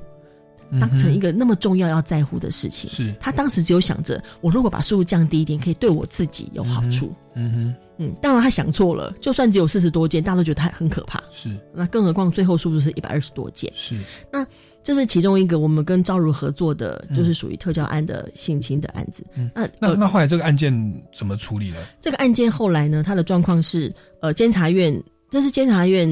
[0.80, 2.90] 当成一个那么重要要在乎的事情。
[2.92, 7.16] 是他当时只有想着，我如果把速度降低一点，可以对我自己有好处。
[7.36, 9.14] 嗯哼，嗯，当然他想错了。
[9.22, 11.24] 就算只有四十多件，大家都觉得他很可怕。
[11.34, 13.72] 是，那更何况最后数字是一百二十多件。
[13.76, 13.98] 是，
[14.32, 14.46] 那
[14.84, 19.24] 这是其中一个我们跟朝如合作的，就是属于特教案的性侵的案子。
[19.54, 20.74] 那那那后来这个案件
[21.16, 21.78] 怎么处理呢？
[22.02, 25.02] 这个案件后来呢，他的状况是，呃，监察院。
[25.32, 26.10] 这是监察院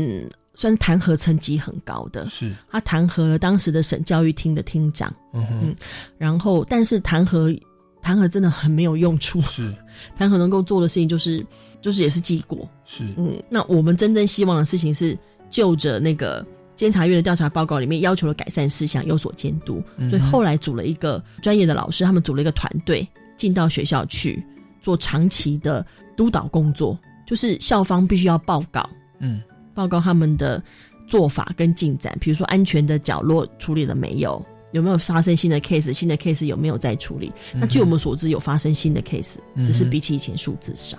[0.59, 2.51] 算是弹劾层级很高的，是。
[2.67, 5.75] 他弹劾了当时的省教育厅的厅长，嗯，
[6.17, 7.55] 然后但是弹劾
[8.01, 9.71] 弹劾真的很没有用处，是。
[10.17, 11.45] 弹劾能够做的事情就是
[11.79, 13.03] 就是也是记过，是。
[13.17, 15.15] 嗯，那我们真正希望的事情是
[15.51, 16.43] 就着那个
[16.75, 24.43] 监察院的调查报告里面要求的改善事项有所监督，所以后来组了一个专业的老师，他们组了一个团队进到学校去
[24.81, 28.89] 做长期的督导工作，就是校方必须要报告。
[29.19, 29.39] 嗯，
[29.77, 30.61] 报告他们的
[31.05, 34.43] 做法跟进展，比如说安全的角落处理了没有？
[34.71, 35.93] 有没有发生新的 case？
[35.93, 37.31] 新的 case 有没有在处理？
[37.53, 40.97] 那据我们所知，有发生新的 case，只是比起以前数字少，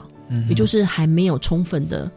[0.49, 2.09] 也就是还没有充分的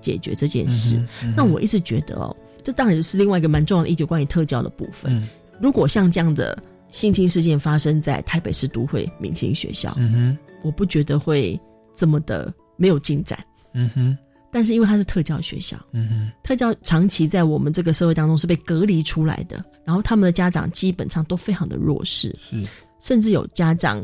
[0.00, 1.02] 解决这件事。
[1.36, 5.28] 那我一直觉得哦，这当然是另外一个蛮重要的，一九关于特教的部分。
[5.60, 6.56] 如果像这样的
[6.90, 11.60] 性侵事件发生在台北市都会明星学校，嗯哼，我不觉得会
[11.96, 13.38] 这么的没有进展。
[13.74, 14.16] 嗯哼。
[14.56, 22.66] 但是因为他是特教学校，嗯哼，特教长期在我们这个社会当中是被隔离出来的，然后他们的家长基本上都非常的弱势，是，
[22.98, 24.02] 甚至有家长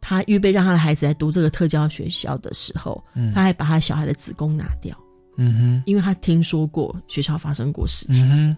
[0.00, 5.00] 他预备让他的孩子来读这个特教学校的时候，嗯，他还把他小孩的子宫拿掉，
[5.36, 8.56] 嗯哼，因为他听说过学校发生过事情，嗯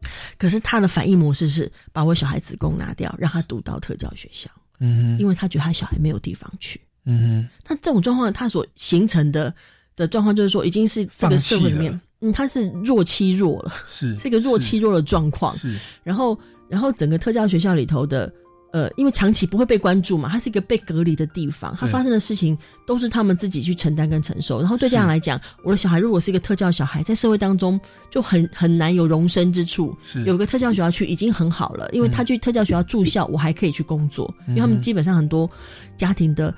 [0.00, 9.52] 哼，可是他的反应模式是把我小孩子宫拿掉，让他读到特教学校，嗯哼，因为他觉得他小孩没有地方去，嗯哼，那这种状况他所形成的。
[9.96, 15.56] 的状况就是说，已经是这个社会里面，嗯，他是弱欺弱了，是 一个弱欺弱的状况。
[15.58, 16.36] 是，然后，
[16.68, 18.32] 然后整个特教学校里头的，
[18.72, 24.58] 呃，因为长期不会被关注嘛，它是一个被隔离的地方，它发生的事情都是他们自己去承担跟承受。
[24.58, 27.78] 然后对家长来讲，我的小孩如果是一个特教小孩，在社会当中
[28.10, 29.96] 就很很难有容身之处。
[30.24, 35.48] 有个特教学校去已经很好了，因为他去特教学校住校，我还可以去工作，因为他们基本上很多
[35.96, 36.52] 家庭的。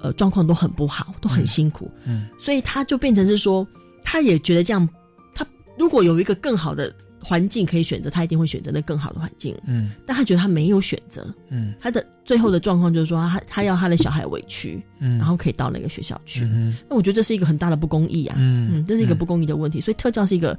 [0.00, 3.66] 呃，状况都很不好，都很辛苦，嗯，所以他就变成是说，
[4.04, 4.88] 他也觉得这样，
[5.34, 20.56] 他如果有一个更好的环境可以选择，他一定会选择那更好的环境，嗯，但他觉得他没有选择，嗯，他的最后的状况就是说，他他要他的小孩委屈，嗯，然后可以到那个学校去，嗯，那我觉得这是一个很大的不公义啊，嗯，这是一个不公义的问题，所以特教是一个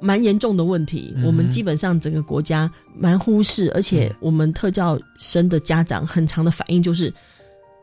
[0.00, 7.12] 蛮严重的问题，我们基本上整个国家蛮忽视，而且我们特教生的家长很长的反应就是。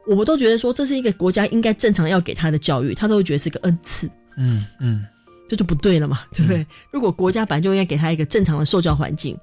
[0.08, 4.10] 我们都觉得说这是一个国家应该正常要给他的教育，他都会觉得是个恩赐。
[4.38, 5.06] 嗯嗯，
[5.48, 6.66] 这就不对了嘛，对不对？
[6.92, 9.38] 如果国家本来就应该给他一个正常的受教环境，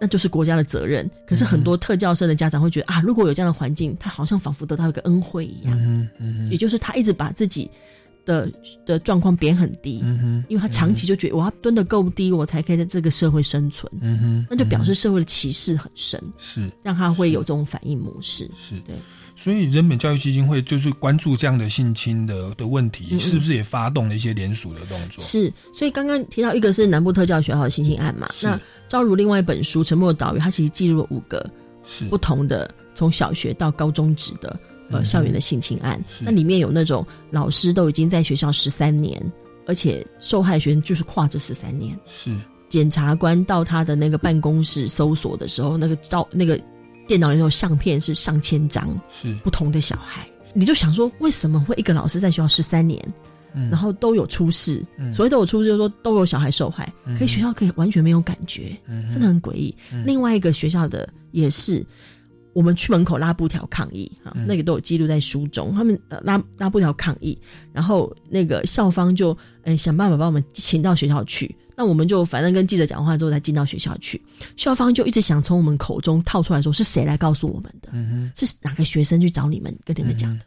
[0.00, 1.08] 那就是国家的责任。
[1.26, 5.78] 可是很多特教生的家长会觉得啊，如果有这样的环境，他好像仿佛得到一个恩惠一样。
[5.80, 7.70] 嗯嗯，也就是他一直把自己。
[8.24, 8.46] 的
[8.84, 18.94] 的状况贬很低，嗯哼，因为他长期就觉得我要蹲的够低，我才可以在这个社会生存，嗯哼，那就表示社会的歧视很深，是让他会有这种反应模式，是对。
[19.38, 25.22] 所以人本教育基金会就是关注这样的性侵的的问题，是不是也发动了一些联署的动作？
[25.22, 31.48] 是，所以刚刚提到一个是南部特教学校的性侵案嘛，那招如另外一本书《沉默的岛屿》，它其实记录了五个
[32.10, 34.58] 不同的从小学到高中职的。
[34.90, 39.22] 呃，校园的性侵案，那里面有那种老师都已经在学校十三年，
[39.66, 41.94] 而且受害学生就是跨这十三年。
[42.08, 42.34] 是
[42.70, 46.58] 检察官到他的那个办公室搜索的时候，那个照那个
[47.08, 48.88] 电脑里头相片是上千张，
[49.20, 53.02] 是不同的小孩，你就想说，为什么会一个老师在学校十三年，
[53.52, 54.84] 然后都有出事？
[55.12, 58.76] 所谓都有出事，就是说都有小孩受害，可以学校可以完全没有感觉，
[59.10, 59.74] 真的很诡异。
[60.04, 61.84] 另外一个学校的也是。
[62.54, 65.72] 我们去门口拉布条抗议啊，那个都有记录在书中。
[65.74, 67.38] 他们呃拉拉布条抗议，
[67.72, 71.54] 然后那个校方就哎想办法把我们请到学校去。
[71.78, 74.20] 那我们就反正跟记者讲话之后才进到学校去。
[74.56, 77.92] 校方就一直想从我们口中套出来说是谁来告诉我们的，
[78.34, 80.44] 是哪个学生去找你们跟你们讲的。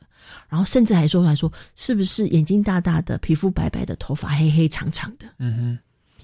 [0.49, 5.25] 然后甚至还说出来说是不是眼睛大大的、皮肤白白的、头发黑黑长长的。
[5.37, 5.79] 嗯哼。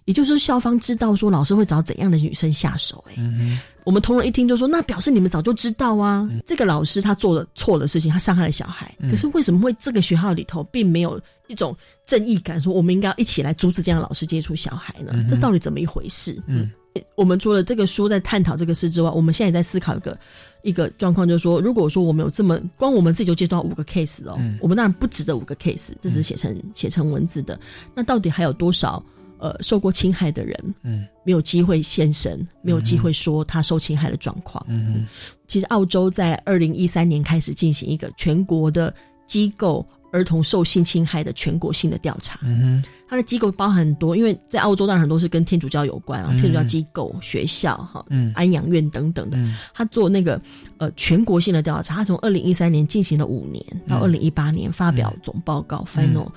[0.07, 6.27] 也就是说，校方知道说老师会找怎样的女生下手，哎，我们同仁一听就说，那表示你们早就知道啊。
[6.45, 15.13] 这个老师他做了错的事情，他伤害了小孩，可是为什么会这个学校里头并没有一种正义感，说我们应该要一起来阻止这样的老师接触小孩呢？
[15.27, 16.41] 这到底怎么一回事？
[16.47, 16.71] 嗯，
[17.15, 20.17] 我们除了这个书在探讨这个事之外，我们现在也在思考一个
[20.63, 27.59] 一个状况，就是说，如果说我们有这么光我们自己就接触到五个 case 哦，我们当然不止这五个 case，这是写成写成文字的，
[27.93, 29.03] 那到底还有多少？
[29.39, 34.65] 呃，受过侵害的人，嗯，没有机会现身，没有机会说他受侵害的状况。
[34.67, 35.07] 嗯嗯
[35.47, 38.93] 其实澳洲在二零一三年开始进行一个全国的
[39.25, 42.39] 机构儿童受性侵害的全国性的调查。
[42.43, 49.37] 嗯哼，它的机构包含很多，因为在澳洲当然很多是跟天主教有关啊，天主教机构、学校、哈，嗯安养院等等的。
[49.73, 50.41] 他做那个
[50.77, 56.27] 呃全国性的调查，他从二零一三年进行了五年，到二零一八年发表总报告 final。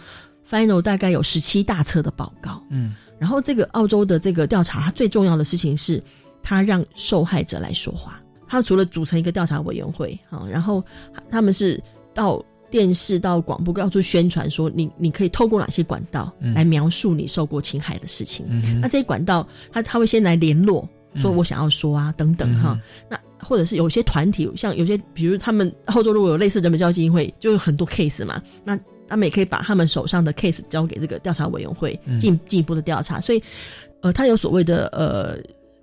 [0.50, 6.02] Final 大概有十七大册的报告，嗯，然后这个澳洲的这个调查，它最重要的事情是，
[6.42, 8.20] 它让受害者来说话。
[8.48, 10.84] 它除了组成一个调查委员会啊，然后
[11.30, 11.80] 他们是
[12.12, 18.44] 到电视、到广播到处宣传说，你你可以透过哪些管道来描述你受过侵害的事情。
[18.80, 22.76] 那这些管道，他他会先来联络，说我想要说啊，等等哈。
[23.08, 28.76] 那或者是有些团体，像有些比如他们澳洲如果有类似人本教育基金会，就有很多 case 嘛，那。
[29.10, 33.42] 他们也可以把他们手上的 case 交给这个调查委员会进进一步的调查，所以，
[34.00, 35.36] 呃，他有所谓的呃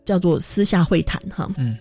[0.05, 1.77] 叫做私下会谈哈，嗯，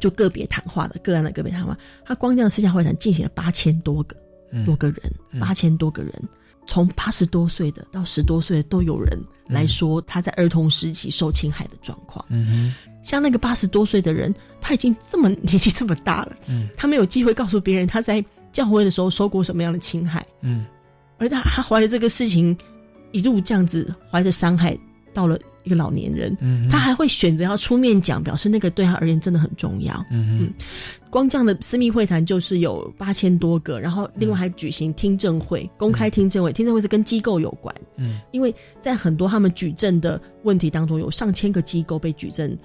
[0.00, 4.16] 就个别谈话的个案的个别谈话，他光这样私下会谈进行了八千多个
[4.66, 5.00] 多个人，
[5.40, 6.12] 八千多个人，
[6.66, 9.16] 从八十多岁的到十多岁都有人
[9.48, 18.22] 来说他在儿童时期受侵害的状况，嗯像那个八十多岁的人，他已经这么 年纪这么大了，嗯，他没有机会告诉别人他在
[18.52, 20.66] 教会的时候受过什么样的侵害，嗯。
[21.20, 22.56] 而他他怀着这个事情，
[23.12, 24.76] 一路这样子怀着伤害
[25.14, 26.36] 到了一个老年人，
[26.70, 30.04] 他还会选择要出面讲，表示那个对他而言真的很重要。
[30.10, 30.52] 嗯
[31.10, 37.74] 光这样的私密会谈就是有八千多个，然后另外还举行听证会，公开听证会，听证会是跟机构有关。
[37.96, 42.56] 嗯，因为在很多他们举证的问题当中，有上千个机构被举证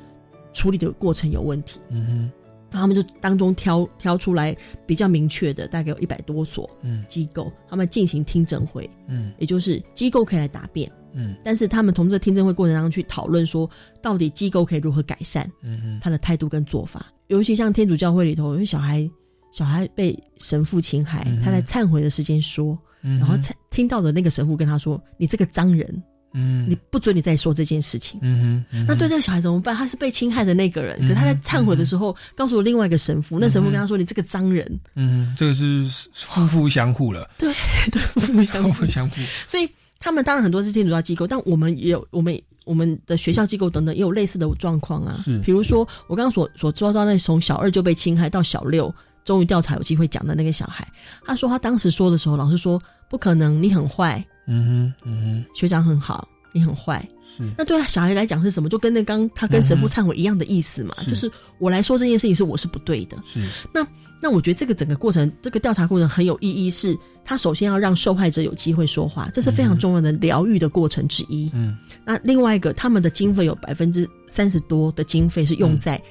[0.53, 1.79] 处理的过程有问题。
[1.89, 2.31] 嗯哼。
[2.79, 4.55] 他们就当中挑挑出来
[4.85, 6.69] 比较明确的，大概有一百多所
[7.07, 13.69] 机构，他们进行听证会，嗯，也就是机构可以来答辩，嗯，但是他们从这听证会过程当中去讨论说，
[14.01, 19.09] 到底机构可以如何改善，嗯他的态度跟做法，尤其像天主教会里头，因为小孩
[19.51, 26.03] 小孩被神父侵害，他在忏悔的时间说，然后才听到的那个神父跟他说：“你这个脏人。”
[26.37, 28.19] 嗯，你不准你再说这件事情。
[28.21, 29.73] 嗯哼，那对这个小孩怎么办？
[29.73, 37.29] 他是被侵害的那个人，可他在忏悔的时候告诉我另外一个神父，那神父跟他说：“你这个脏人。”嗯，这个是夫妇相互了。
[37.37, 37.53] 对
[37.89, 39.15] 对，夫妇相互相互。
[39.47, 39.67] 所以
[39.97, 45.21] 他们当然很多是天主教机构，但我们也有我们我们的学校机构等等也有类似的状况啊。
[45.23, 50.87] 是，比如说我刚刚所所抓到那从小二就被侵害到小六终于调查有机会讲的那个小孩，
[51.25, 54.23] 他说他当时说的时候，老师说不可能，你很坏。
[54.47, 58.69] 嗯哼，嗯哼，学长很好，你很坏，是那对小孩来讲是什么？
[58.69, 63.17] 就跟那刚他跟神父忏悔一样的意思嘛，就是我来说这件事情是我是不对的。
[63.31, 63.39] 是
[63.73, 63.85] 那
[64.21, 71.51] 那我觉得这个整个过程，这个调查过程很有意义，是他首先要让受害者有机会说话，这是非常重要的疗愈的过程之一。
[71.53, 76.01] 嗯，那另外一个，他们的经费有百分之三十多的经费是用在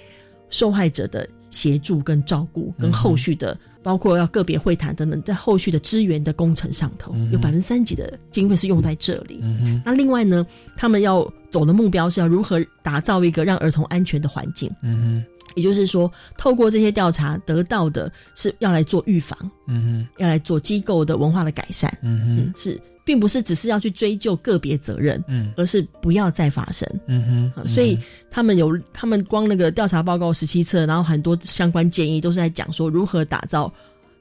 [0.50, 3.58] 受害者的协助跟照顾跟后续的。
[3.84, 9.40] 包括要个别会谈等等，在后续的支援的工程上头，有百分之三几的经费是用在这里。
[9.84, 14.70] 那另外呢，他们要走的目标是要如何打造一个让儿童安全的环境。
[14.80, 21.96] 嗯哼，也就是说，透过这些调查得到的是要来做预防，嗯哼，要来做机构的文化的改善。
[22.02, 22.80] 嗯哼，是。
[23.06, 27.68] 并不是只是要去追究个别责任，嗯，而是不要再发生，嗯哼。
[27.68, 27.98] 所以
[28.30, 33.70] 他们有，他们光那个调查报告十七册，然后很多相关建议都是在讲说如何打造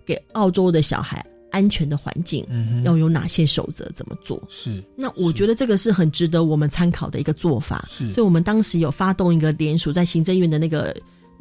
[0.06, 4.44] 给澳洲的小孩安全的环境，嗯要有哪些守则，怎么做？
[4.50, 4.84] 是。
[4.98, 7.88] 那我觉得这个是很值得我们参考的一个做法。
[7.90, 8.12] 是。
[8.12, 10.94] 所以我们当时有发动一个联署，在行政院的那个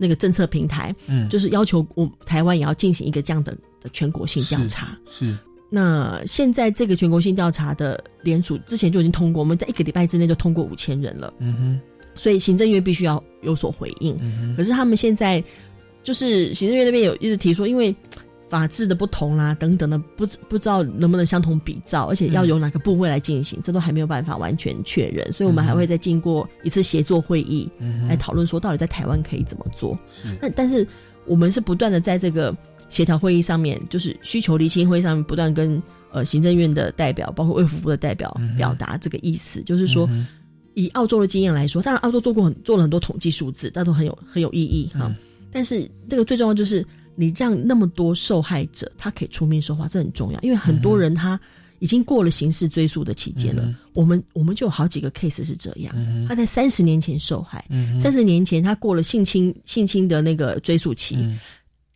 [0.02, 4.98] 那个政策平台，嗯，就是要求我台湾也要进行一个这样的的全国性调查。
[5.10, 5.34] 是。
[5.70, 11.32] 那现在这个全国性调查的联署之前就已经通过，我们在一个礼拜之内就通过五千人了。
[11.38, 11.80] 嗯哼，
[12.14, 14.14] 所以行政院必须要有所回应。
[14.20, 15.42] 嗯哼，可是他们现在
[16.02, 17.94] 就是行政院那边有一直提说，因为
[18.52, 27.66] 法制的不同啦，等等的，不知不知道能不能相同比照，而且要由哪个部位来进行，这都还没有办法完全确认，所以我们还会再经过一次协作会议
[28.06, 29.98] 来讨论说，到底在台湾可以怎么做。
[30.38, 30.86] 那但是
[31.26, 32.54] 我们是不断的在这个
[32.90, 40.06] 协调会议上面，就是需求厘清会议上面，不断跟呃行政院的代表，包括卫福部的代表表达这个意思，就是说。
[40.74, 45.14] 以澳洲的经验来说，当然澳洲做过很做了很多统计数字，那都很有很有意义哈。
[45.52, 46.82] 但是这个最重要就是
[47.14, 51.40] 你让那么多受害者他可以出面说话，这很重要，因为很多人他
[51.78, 53.74] 已经过了刑事追诉的期间了。
[53.94, 55.94] 我们我们就有好几个 case 是这样，
[56.28, 57.64] 他在三十年前受害，
[58.00, 61.18] 三十年前他过了性侵性侵的那个追诉期。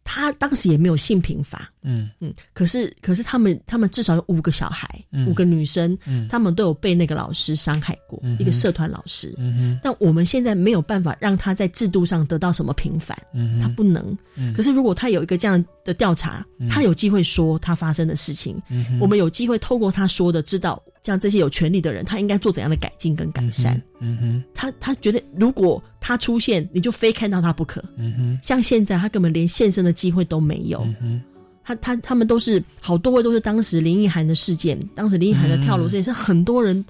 [0.09, 2.11] 他当时也没有性平法，嗯。
[2.20, 4.87] 嗯，可是可是他们他们至少有五个小孩，
[5.26, 5.97] 五个女生，
[6.28, 14.16] 他们都有被那个老师伤害过，一个社团老师，嗯但我们现在没有办法让他在制度上得到什么平反，嗯他不能，
[14.55, 18.61] 可是如果他有一个这样的调查，他有机会说他发生的事情，
[19.01, 20.82] 我们有机会透过他说的知道。
[21.03, 23.80] 像这些有权利的人，他应该做怎样的改进跟改善？
[24.01, 27.80] 嗯哼，他他觉得如果他出现，你就非看到他不可。
[27.97, 30.80] 嗯哼，像现在他根本连现身的机会都没有。
[30.80, 31.22] 嗯哼，
[31.67, 36.85] 他他他们都是好多位都是当时林奕涵的事件，当时林奕涵的跳楼事件是很多人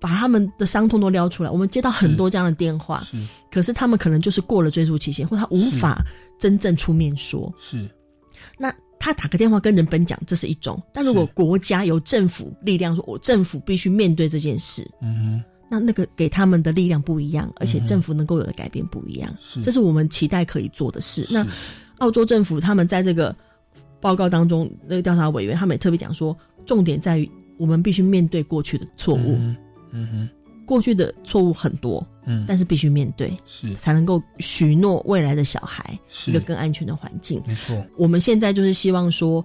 [0.00, 1.50] 把他们的伤痛都撩出来。
[1.50, 3.18] 我们接到很多这样的电话，是，
[3.50, 6.02] 可是他们可能就是过了追诉期限，或他无法
[6.38, 7.52] 真正出面说。
[7.60, 7.88] 是，
[8.58, 8.74] 那。
[9.00, 15.40] 他打个电话跟人本讲，这是一种；但如果国家有政府力量，说我政府必须面对这件事，嗯，
[15.70, 19.32] 那那个给他们的力量不一样，而且政府能够有的改变不一样，
[19.62, 21.24] 这是我们期待可以做的事。
[21.30, 21.46] 那
[21.98, 23.34] 澳洲政府他们在这个
[24.00, 26.36] 报告当中，那个调查委员他们也特别讲说，
[26.66, 29.38] 重点在于我们必须面对过去的错误，
[29.92, 30.28] 嗯哼。
[30.66, 33.74] 过去的错误很多，嗯，但是必须面对，是。
[33.76, 37.42] 才能够许诺未来的小孩一个更安全的环境。
[37.46, 39.42] 没错，我们现在就是希望说，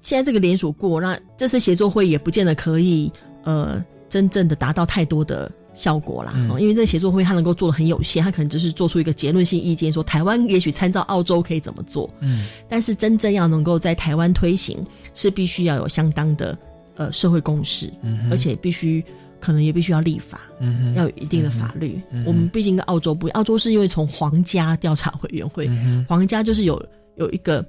[0.00, 3.10] 现在这个连锁过，那这次协作会也不见得可以，
[3.42, 6.34] 呃，真正的达到太多的效果啦。
[6.58, 16.56] 因为这个协作会它能够做的很有限，它可能只是做出一个结论性意见，说台湾也许参照澳洲可以怎么做，嗯，但是真正要能够在台湾推行，是必须要有相当的
[16.96, 19.04] 呃社会共识，嗯，而且必须。
[19.42, 21.98] 可能也必须要立法，嗯，要有一定的法律。
[22.26, 25.66] 我们毕竟跟澳洲不一样，澳洲是因为从皇家调查委员会，
[26.06, 26.78] 皇家就是有
[27.16, 27.64] 有一个，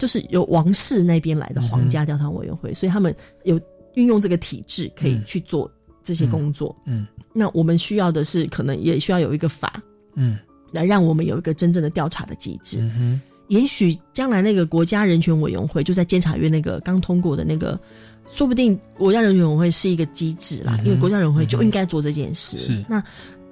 [0.00, 3.14] 就是由王室那边来的皇家调查委员会，所以他们
[3.44, 3.56] 有
[3.94, 5.70] 运用这个体制可以去做
[6.06, 6.74] 这些工作。
[6.86, 9.82] 嗯，那我们需要的是，可能也需要有一个法，
[10.14, 10.38] 嗯，
[10.70, 12.78] 来让我们有一个真正的调查的机制。
[12.80, 17.78] 嗯也许将来那个国家人权委员会就在监察院那个刚通过的那个。
[18.28, 22.58] 说不定国家人权委员会是一个机制啦，因为国家人会就应该做这件事。
[22.58, 23.00] 是那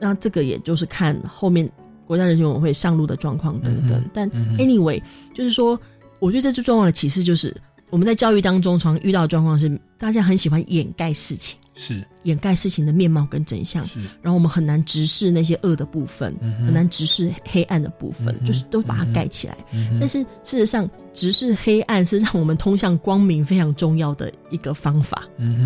[0.00, 1.70] 那这个也就是看后面
[2.08, 4.02] 国家人权委员会上路的状况等等。
[4.12, 4.28] 但
[4.58, 5.00] anyway，
[5.32, 5.80] 就是说，
[6.18, 7.56] 我觉得这最重要的启示就是，
[7.94, 11.56] 我们在教育当中常遇到的状况是，大家很喜欢掩盖事情。
[11.76, 12.04] 是。
[12.24, 19.56] 掩盖事情的面貌跟真相，是，然后我们很难直视那些恶的部分，很难直视黑暗的部分，就是都把它盖起来。
[20.00, 25.22] 但是事实上，直视黑暗是让我们通向光明非常重要的一个方法，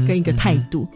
[0.07, 0.87] 跟一个态度。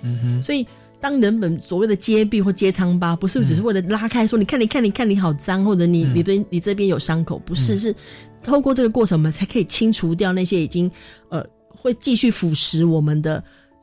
[0.42, 0.66] 所以，
[1.00, 7.94] 当人们所谓的揭壁或揭疮疤，不是只是为了拉开说，你看，你看，你看，你好脏，或者你你对你这边有伤口，不是，是
[8.42, 10.90] 透过这个过程，我们才可以清除掉那些已经
[11.28, 13.42] 呃会继续腐蚀我们的。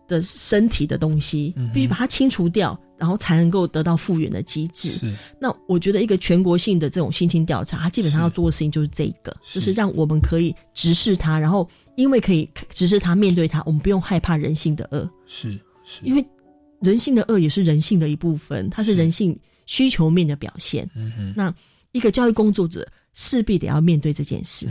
[0.10, 4.93] 的身体的东西，必须把它清除掉，然后才能够得到复原的机制。
[5.39, 15.07] 那我觉得一个全国性的这种心情调查，它基本上要做的事情就是这个，就是让我们可以直视它，然后因为可以直视它、面对它，我们不用害怕人性的恶。
[15.28, 15.51] 是，
[15.86, 16.26] 是因为
[16.82, 20.89] 人性的恶也是人性的一部分，它是人性需求面的表现。
[20.95, 21.53] 嗯哼，那
[21.91, 22.84] 一个教育工作者
[23.14, 24.68] 势必得要面对这件事，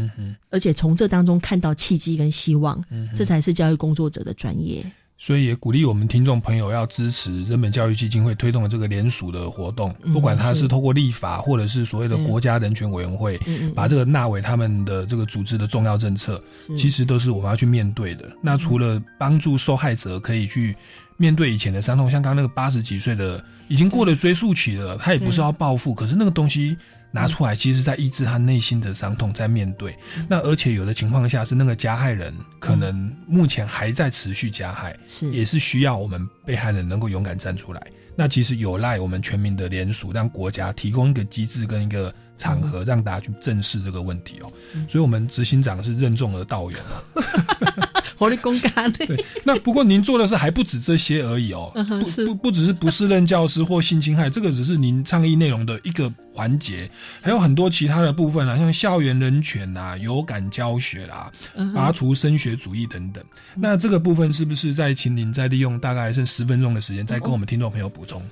[0.51, 2.83] 而且从这当中看到契机跟希望，
[3.15, 4.85] 这才是教育工作者的专业。
[5.21, 13.37] 所以也鼓励我们听众朋友要支持人本教育基金会推动的这个联署的活动，不管他是透过立法，或者是所谓的国家人权委员会，
[13.75, 16.41] 把这个纳为他们的这个组织的重要政策，
[16.77, 18.31] 其实都是我们要去面对的。
[18.41, 20.75] 那除了帮助受害者可以去
[21.17, 26.77] 面对以前的伤痛，像刚刚那个八十几岁的已经过了追溯期了，他也不是要报复，可是那个东西。
[27.11, 29.97] 拿出来，其实在抑制他内心的伤痛，在面对。
[30.29, 37.83] 那而且有的情况下是那个加害人可能目前还在持续加害，是也是需要我们被害人能够勇敢站出来。
[38.15, 44.53] 那其实有赖我们全民的联署，让国家提供一个机制跟一个场合，让大家去正视这个问题哦。
[44.89, 47.88] 所以，我们执行长是任重而道远啊。
[48.19, 56.91] 我的公干对，那不过您做的是还不止这些而已哦， 嗯不不不只是不适任教师 或性侵害，这个只是您倡议内容的一个环节，
[57.23, 63.23] 还有很多其他的部分啊，像校园人权啊、有感教学啦、嗯拔除升学主义等等。
[63.55, 68.21] 那这个部分是不是再请您再利用大概剩十分钟的时间，再跟我们听众朋友补充？
[68.21, 68.25] 哦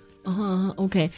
[0.76, 1.10] ，OK，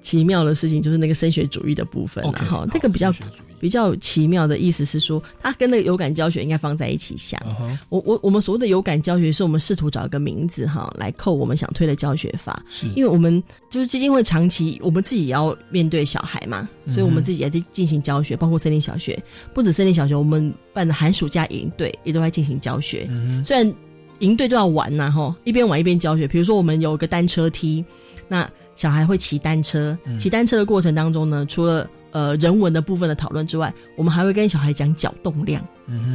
[0.00, 2.66] 奇妙的事情就是那个升学主义的部分了 OK，哈好。
[2.66, 3.12] 这个比较
[3.58, 7.40] 比较奇妙的意思是说，它跟那个有感教学应该放在一起想。
[7.88, 12.62] 我我我们所谓的有感教学，是我们试图找一个名字哈，来扣我们想推的教学法。
[12.70, 19.22] 是因为我们就是基金会长期，我们自己也要面对小孩嘛，嗯所以我们自己也在进行教学，包括森林小学，
[19.54, 23.06] 不止森林小学，我们办的寒暑假营队也都在进行教学。
[23.10, 23.74] 嗯虽然
[24.20, 26.28] 营队都要玩呐、哈，一边玩一边教学。
[26.28, 27.82] 比如说，我们有个单车梯，
[28.30, 30.18] 那小孩会骑单车，嗯。
[30.18, 35.62] 骑单车的过程当中呢，除了呃人文的部分的讨论之外，我们还会跟小孩讲角动量。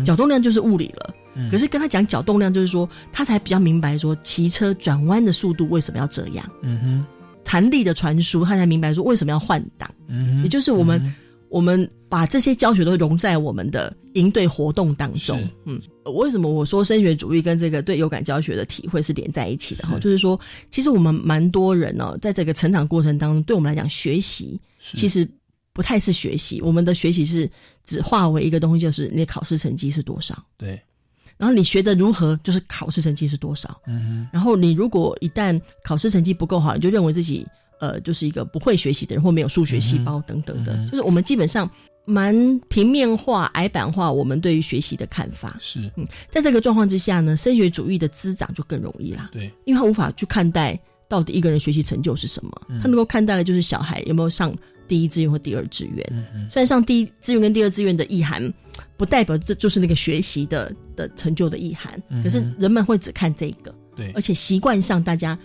[0.05, 1.51] 角动量就是物理了，嗯。
[1.51, 7.05] 可是跟他讲角动量，就是说他才比较明白说骑车转弯的速度为什么要这样，嗯哼，
[7.43, 9.89] 弹力的传输，他才明白说为什么要换挡。
[10.07, 11.13] 嗯哼，也就是我们、嗯
[11.47, 15.41] 我们把这些教学都融在我们的营队活动当中。
[15.63, 15.82] 嗯，
[16.16, 19.97] 为什么我说升学主义跟这个对有感教学的体会是连在一起的哈？
[19.99, 20.38] 就是说，
[20.70, 24.59] 其实我们蛮多人哦，在这个成长过程当中，对我们来讲，学习
[24.93, 25.28] 其实
[25.74, 27.49] 不太是学习，我们的学习是
[27.84, 30.80] 只化为一个东西，就是你的考试成绩是多少，对，
[31.38, 33.82] 然后你学的如何，就是考试成绩是多少。
[33.88, 37.45] 嗯哼，然后你如果一旦考试成绩不够好，你就认为自己
[37.82, 41.70] 呃就是一个不会学习的人，或没有数学细胞等等的，就是我们基本上
[42.06, 45.58] 蛮平面化、矮板化我们对于学习的看法。
[45.60, 45.80] 是。
[45.97, 52.80] 嗯，在这个状况之下呢，升学主义的滋长就更容易啦，对，因为他无法去看待到底一个人学习成就是什么，嗯。
[52.80, 54.53] 他能够看待的就是小孩有没有上
[54.88, 56.28] 第一志愿或第二志愿。
[56.51, 58.53] 虽然上第一志愿跟第二志愿的意涵，
[58.97, 63.74] 不代表这就是那个学习的的成就的意涵，嗯可是人们会只看这个。
[63.95, 64.12] 对。
[64.12, 65.38] 而，且习惯上大家，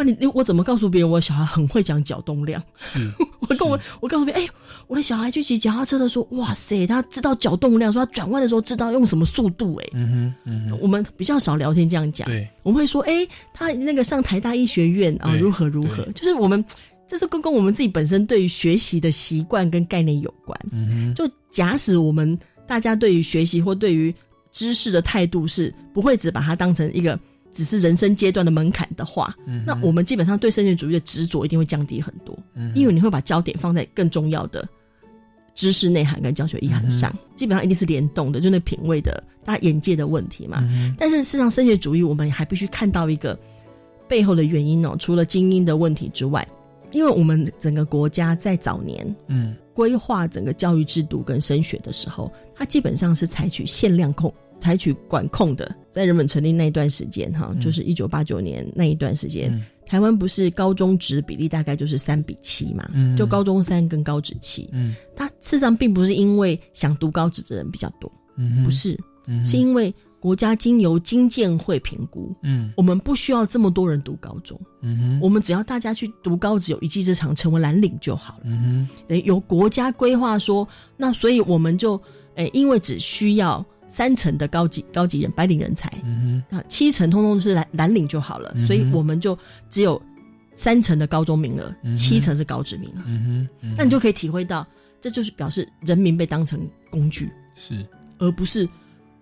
[0.00, 2.62] 不然你我怎么告诉别人我小孩很会讲角动量？
[2.94, 4.48] 是，我跟我我告诉别人，哎、
[4.86, 16.64] 我的小孩去骑脚踏车的时候，哇塞，他知道角动量，说他转弯的时候知道用什么速度、哎、嗯哼，嗯哼，我们比较少聊天这样讲，对，我们会说，哎、他那个上台大医学院啊，如何如何，就是我们
[17.06, 20.58] 这是跟跟我们自己本身对于学习的习惯跟概念有关。
[21.14, 24.14] 就假使我们大家对于学习或对于
[24.50, 27.18] 知识的态度是不会只把它当成一个
[27.52, 34.66] 只是人生阶段的门槛的话，嗯那我们基本上对升学主义的执着一定会降低很多，嗯因为你会把焦点放在更重要的
[35.54, 40.58] 知识内涵跟教学意涵上，基本上一定是联动的，就那品味的大家眼界的问题嘛。
[40.70, 43.38] 嗯但是事实上，升学主义我们还必须看到一个
[44.08, 46.46] 背后的原因哦，除了精英的问题之外，
[46.92, 49.56] 因为我们整个国家在早年嗯。
[49.72, 54.30] 规划整个教育制度跟升学的时候，它基本上是采取限量控、
[54.60, 55.74] 采取管控的。
[55.90, 57.60] 在日本成立那一段时间，哈，嗯。
[57.60, 59.64] 就是一九八九年那一段时间，嗯。
[59.86, 63.16] 台湾不是高中职比例大概就是三比七嘛，嗯。
[63.16, 64.68] 就高中三跟高职七。
[64.72, 64.94] 嗯。
[65.16, 68.96] 它事实上并不是因为想读高职的人比较多，嗯，不是，
[69.26, 72.72] 嗯，是因为国家经由经建会评估，嗯。
[72.76, 78.44] 我们不需要这么多人读高中，嗯，我们只要大家去读高职有一技之长，成为蓝领就好了。
[78.44, 78.88] 嗯
[79.24, 82.00] 由国家规划说，那所以我们就
[82.36, 89.36] 诶，因为只需要三成的高级高级人白领人才，嗯那七成通通是蓝蓝领就好了，嗯所以我们就
[89.68, 90.00] 只有
[90.54, 94.66] 三成的高中名额，嗯七成是高职名额，哼，嗯哼，嗯那你就可以体会到，
[95.00, 97.84] 这就是表示人民被当成工具，是，
[98.18, 98.66] 而不是。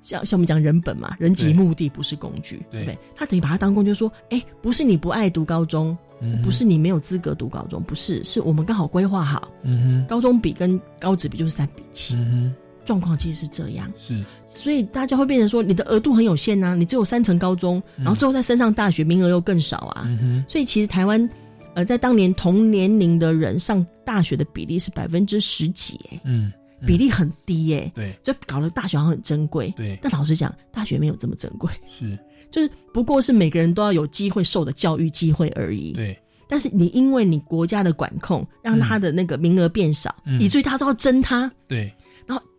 [0.00, 2.84] 像像我们讲人本嘛，人及目的不是工具，对。
[2.84, 2.98] 对不对？
[3.16, 5.96] 他等于把它当工具，说，哎，不是你不爱读高中，
[6.42, 12.54] 不是，你没有资格读高中，不是，是我们刚好规划好，嗯哼，高中比跟高职比就是三比七，嗯
[12.88, 18.04] 状况其实是这样，是，所以大家会变成说你的额度很有限呐、你只有三层高中，嗯。
[18.04, 21.28] 然后最后再升上大学，名额又更少啊，嗯，所以其实台湾
[21.74, 26.50] 呃在当年同年龄的人上大学的比例是百分之十几、欸，嗯，
[26.86, 28.14] 比例很低哎、对。
[28.22, 29.70] 就搞得大学好像很珍贵。
[29.76, 29.98] 对。
[30.00, 32.18] 但老实讲，大学没有这么珍贵，是，
[32.50, 35.92] 就是不过是每个人都要有机会受的教育机会而已。
[35.92, 36.18] 对，
[36.48, 40.40] 但是你因为你国家的管控，让他的那个名额变少，嗯。
[40.40, 41.92] 以至于大家都要争他，对，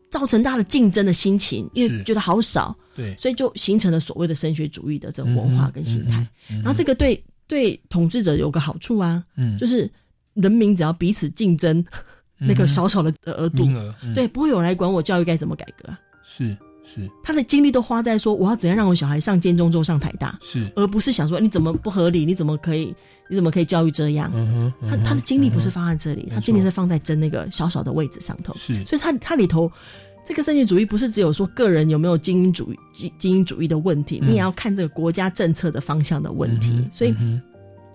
[0.10, 6.28] 造成大家的竞争的心情，因为觉得好少，对，所以就形成了所谓的升学主义的这种文化跟心态。
[6.47, 9.89] 然后这个对对统治者有个好处啊，嗯，就是
[10.34, 11.84] 人民只要彼此竞争
[12.38, 13.68] 那个少少的额度，
[14.03, 14.14] 嗯。
[14.14, 15.99] 对，，不会有人来管我教育该怎么改革啊。
[16.24, 16.55] 是
[16.93, 22.93] 是他的精力都花在说我要怎样让我小孩上建中之后上台大，是，而不是想说你怎么不合理，你怎么可以，
[23.29, 24.31] 你怎么可以教育这样？
[24.89, 28.55] 他他的精力不是放在这里，他精力是放在争那个小小的位置上头。
[28.57, 29.71] 是，所以他他里头
[30.25, 36.87] 这个升学主义不是只有说个人有没有精英主义、精精英主义的问题，你也要看这个国家政策的方向的问题。
[36.91, 37.13] 所以，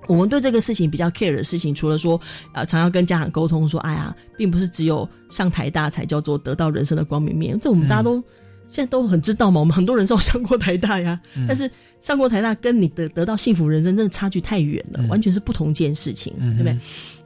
[0.06, 2.20] 我们对这个事情比较 care 的事情，除了说
[2.52, 8.22] 呃，常要跟家长沟通说，哎呀，并不是只有上台大才叫做得到人生的光明面，这我们大家都。
[8.68, 16.78] 现在都很知道嘛，我们很多人是上过台大呀，但是上过台大跟你的得到幸福人生真的差距太远了，完全是不同件事情，对不对？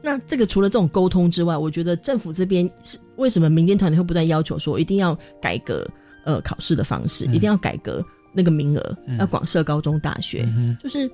[0.03, 5.89] 那这个除了这种沟通之外，我觉得政府这边是为什么民间团体会不断要求说一定要改革
[6.24, 10.47] 呃考试的方式，一定要改革那个名额，要广设高中大学，
[10.82, 11.11] 就是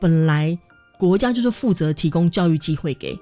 [0.00, 0.56] 本来
[0.98, 3.18] 国家就是负责提供教育机会给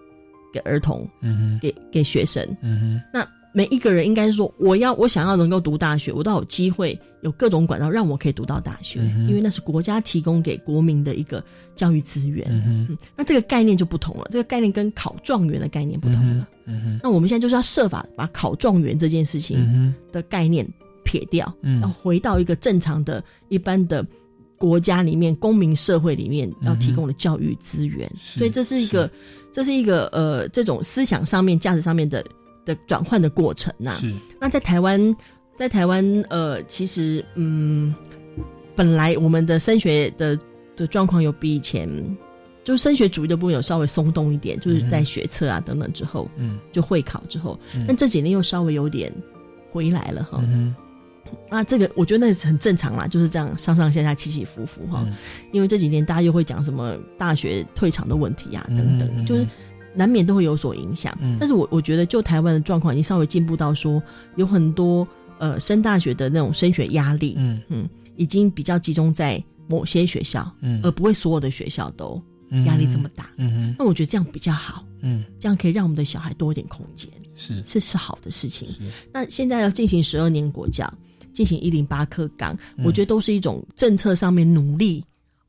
[0.52, 3.26] 给儿童，嗯给给学生，嗯那。
[3.56, 11.42] 每一个人应该是说，我要我想要能够读大学，我都有机会有各种管道让我可以读到大学，因为那是国家提供给国民的一个
[11.74, 12.46] 教育资源。
[12.50, 12.86] 嗯
[13.16, 16.46] 那这个概念就不同了，这个概念跟考状元的概念不同了。
[16.66, 20.68] 嗯那我们现在就是要设法把考状元这件事情的概念
[21.02, 21.50] 撇掉，
[21.80, 24.06] 要回到一个正常的一般的
[24.58, 28.06] 国家里面，公民社会里面要提供的教育资源。
[28.20, 29.10] 所以这是一个，
[29.50, 32.22] 这是一个呃，这种思想上面、价值上面的。
[32.66, 34.12] 的转换的过程呐，是。
[34.38, 35.16] 那在台湾，
[35.54, 37.94] 在台湾呃，其实嗯，
[38.74, 40.38] 本来我们的升学的
[40.76, 41.88] 的状况有比以前，
[42.64, 49.10] 就升学主义的部分有稍微松动一点，就是在学测啊等等之后，嗯，就会考之后，但这几年又稍微有点
[49.70, 50.44] 回来了哈。
[51.50, 55.06] 那这个我觉得那是很正常啦，就是这样上上下下起起伏伏哈。
[55.52, 59.46] 因为这几年大家又会讲什么大学退场的问题啊等等，就是。
[59.96, 64.02] 难免都会有所影响，但是我我觉得就台湾的状况已经稍微进步到说，
[64.36, 65.06] 有很多
[65.38, 67.60] 呃升大学的那种升学压力，嗯。
[67.68, 72.22] 嗯，已经比较集中在某些学校，嗯，而不会所有的学校都
[72.66, 73.50] 压力这么大，嗯。
[73.52, 77.62] 哼，那我觉得这样比较好，嗯，这样可以让我们的小孩多一点空间，是。
[77.62, 78.68] 这是好的事情。
[79.12, 80.92] 那现在要进行十二年国教，
[81.32, 85.02] 进行一零八课纲，我觉得都是一种政策上面努力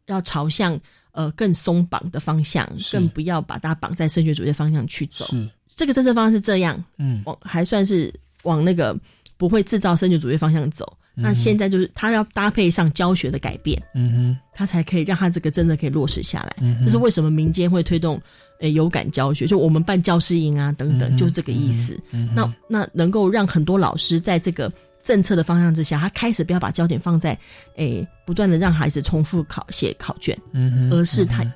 [0.07, 0.79] 要朝向。
[1.17, 5.25] 呃，更松绑的方向，更不要把它绑在升学主义的方向去走。
[5.25, 8.13] 是这个政策方向是这样，嗯，往还算是
[8.43, 8.95] 往那个
[9.35, 10.95] 不会制造升学主义方向走。
[11.15, 16.55] 那现在就是他要搭配上教学的改变，嗯哼，他才可以让他这个真的可以落实下来。
[16.83, 18.21] 这是为什么民间会推动
[18.59, 21.99] 诶有感教学，就我们办教师营啊等等，就这个意思。
[22.35, 24.71] 那那能够让很多老师在这个。
[25.07, 27.39] 政策的方向之下，他开始不要把焦点放在，
[27.77, 31.49] 诶，不断的让孩子重复考写考卷，嗯，而是他，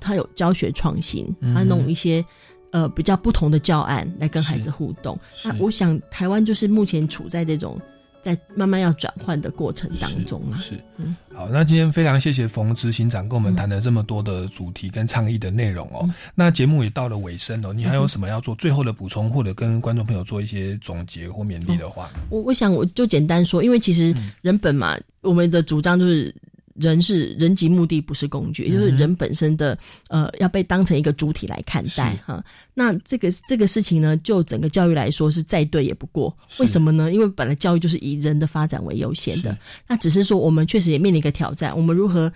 [0.00, 2.24] 他有教学创新，他弄一些，
[2.72, 5.18] 呃，比较不同的教案来跟孩子互动。
[5.44, 7.78] 那我想，台湾就是目前处在这种。
[8.26, 16.10] 在慢慢要转换的过程当中啊，是，嗯，好，那今天非常谢谢冯执行长跟我们谈了这么多的主题跟倡议的内容哦。
[16.34, 22.10] 那节目也到了尾声哦，你还有什么要做最后的补充，或者跟观众朋友做一些总结或勉励的话？
[22.28, 24.12] 我我想我就简单说，因为其实
[24.42, 26.34] 人本嘛，我们的主张就是。
[26.78, 32.44] 人是人及目的，不是工具，就是人本身的呃，要被当成一个主体来看待哈。
[32.74, 36.36] 那这个这个事情呢，就整个教育来说是再对也不过。
[36.58, 37.12] 为什么呢？
[37.12, 39.56] 因为本来教育就是以人的发展为优先的。
[39.88, 42.32] 那只是说我们确实也面临一个挑战，我们如何？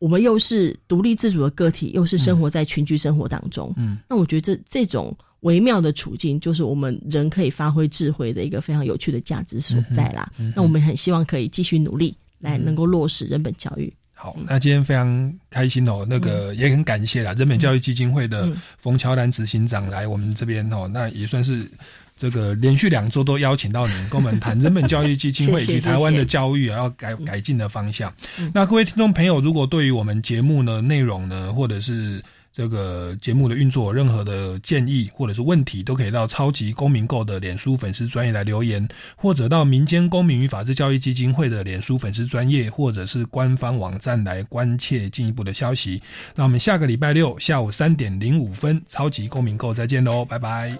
[0.00, 3.74] 我们又是独立自主的个体，又是生活在群居生活当中。
[3.76, 10.30] 嗯，那我觉得这这种微妙的处境，就是我们人可以发挥智慧的一个非常有趣的价值所在啦。
[10.54, 12.14] 那我们很希望可以继续努力。
[12.38, 13.92] 来能够落实人本教育。
[14.20, 21.70] 好，那今天非常开心哦，那个也很感谢啦，人本教育基金会的冯乔兰执行长来我们这边哦，那也算是
[22.16, 28.12] 这个连续两周都邀请到您跟我们谈人本教育基金会 以及台湾的教育要改改进的方向。
[28.52, 32.20] 那各位听众朋友，如果对于我们节目呢内容呢，或者是
[32.58, 46.02] 这个节目的运作，任何的建议或者是问题，都可以到超级公民购的脸书粉丝专业来留言，或者到民间公民与法治教育基金会的脸书粉丝专业，或者是官方网站来关切进一步的消息。
[46.34, 50.76] 那我们下个礼拜六下午三点零五分，超级公民购再见喽，拜拜！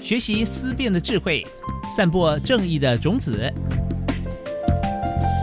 [0.00, 1.46] 学习思辨的智慧，
[1.94, 3.52] 散播正义的种子，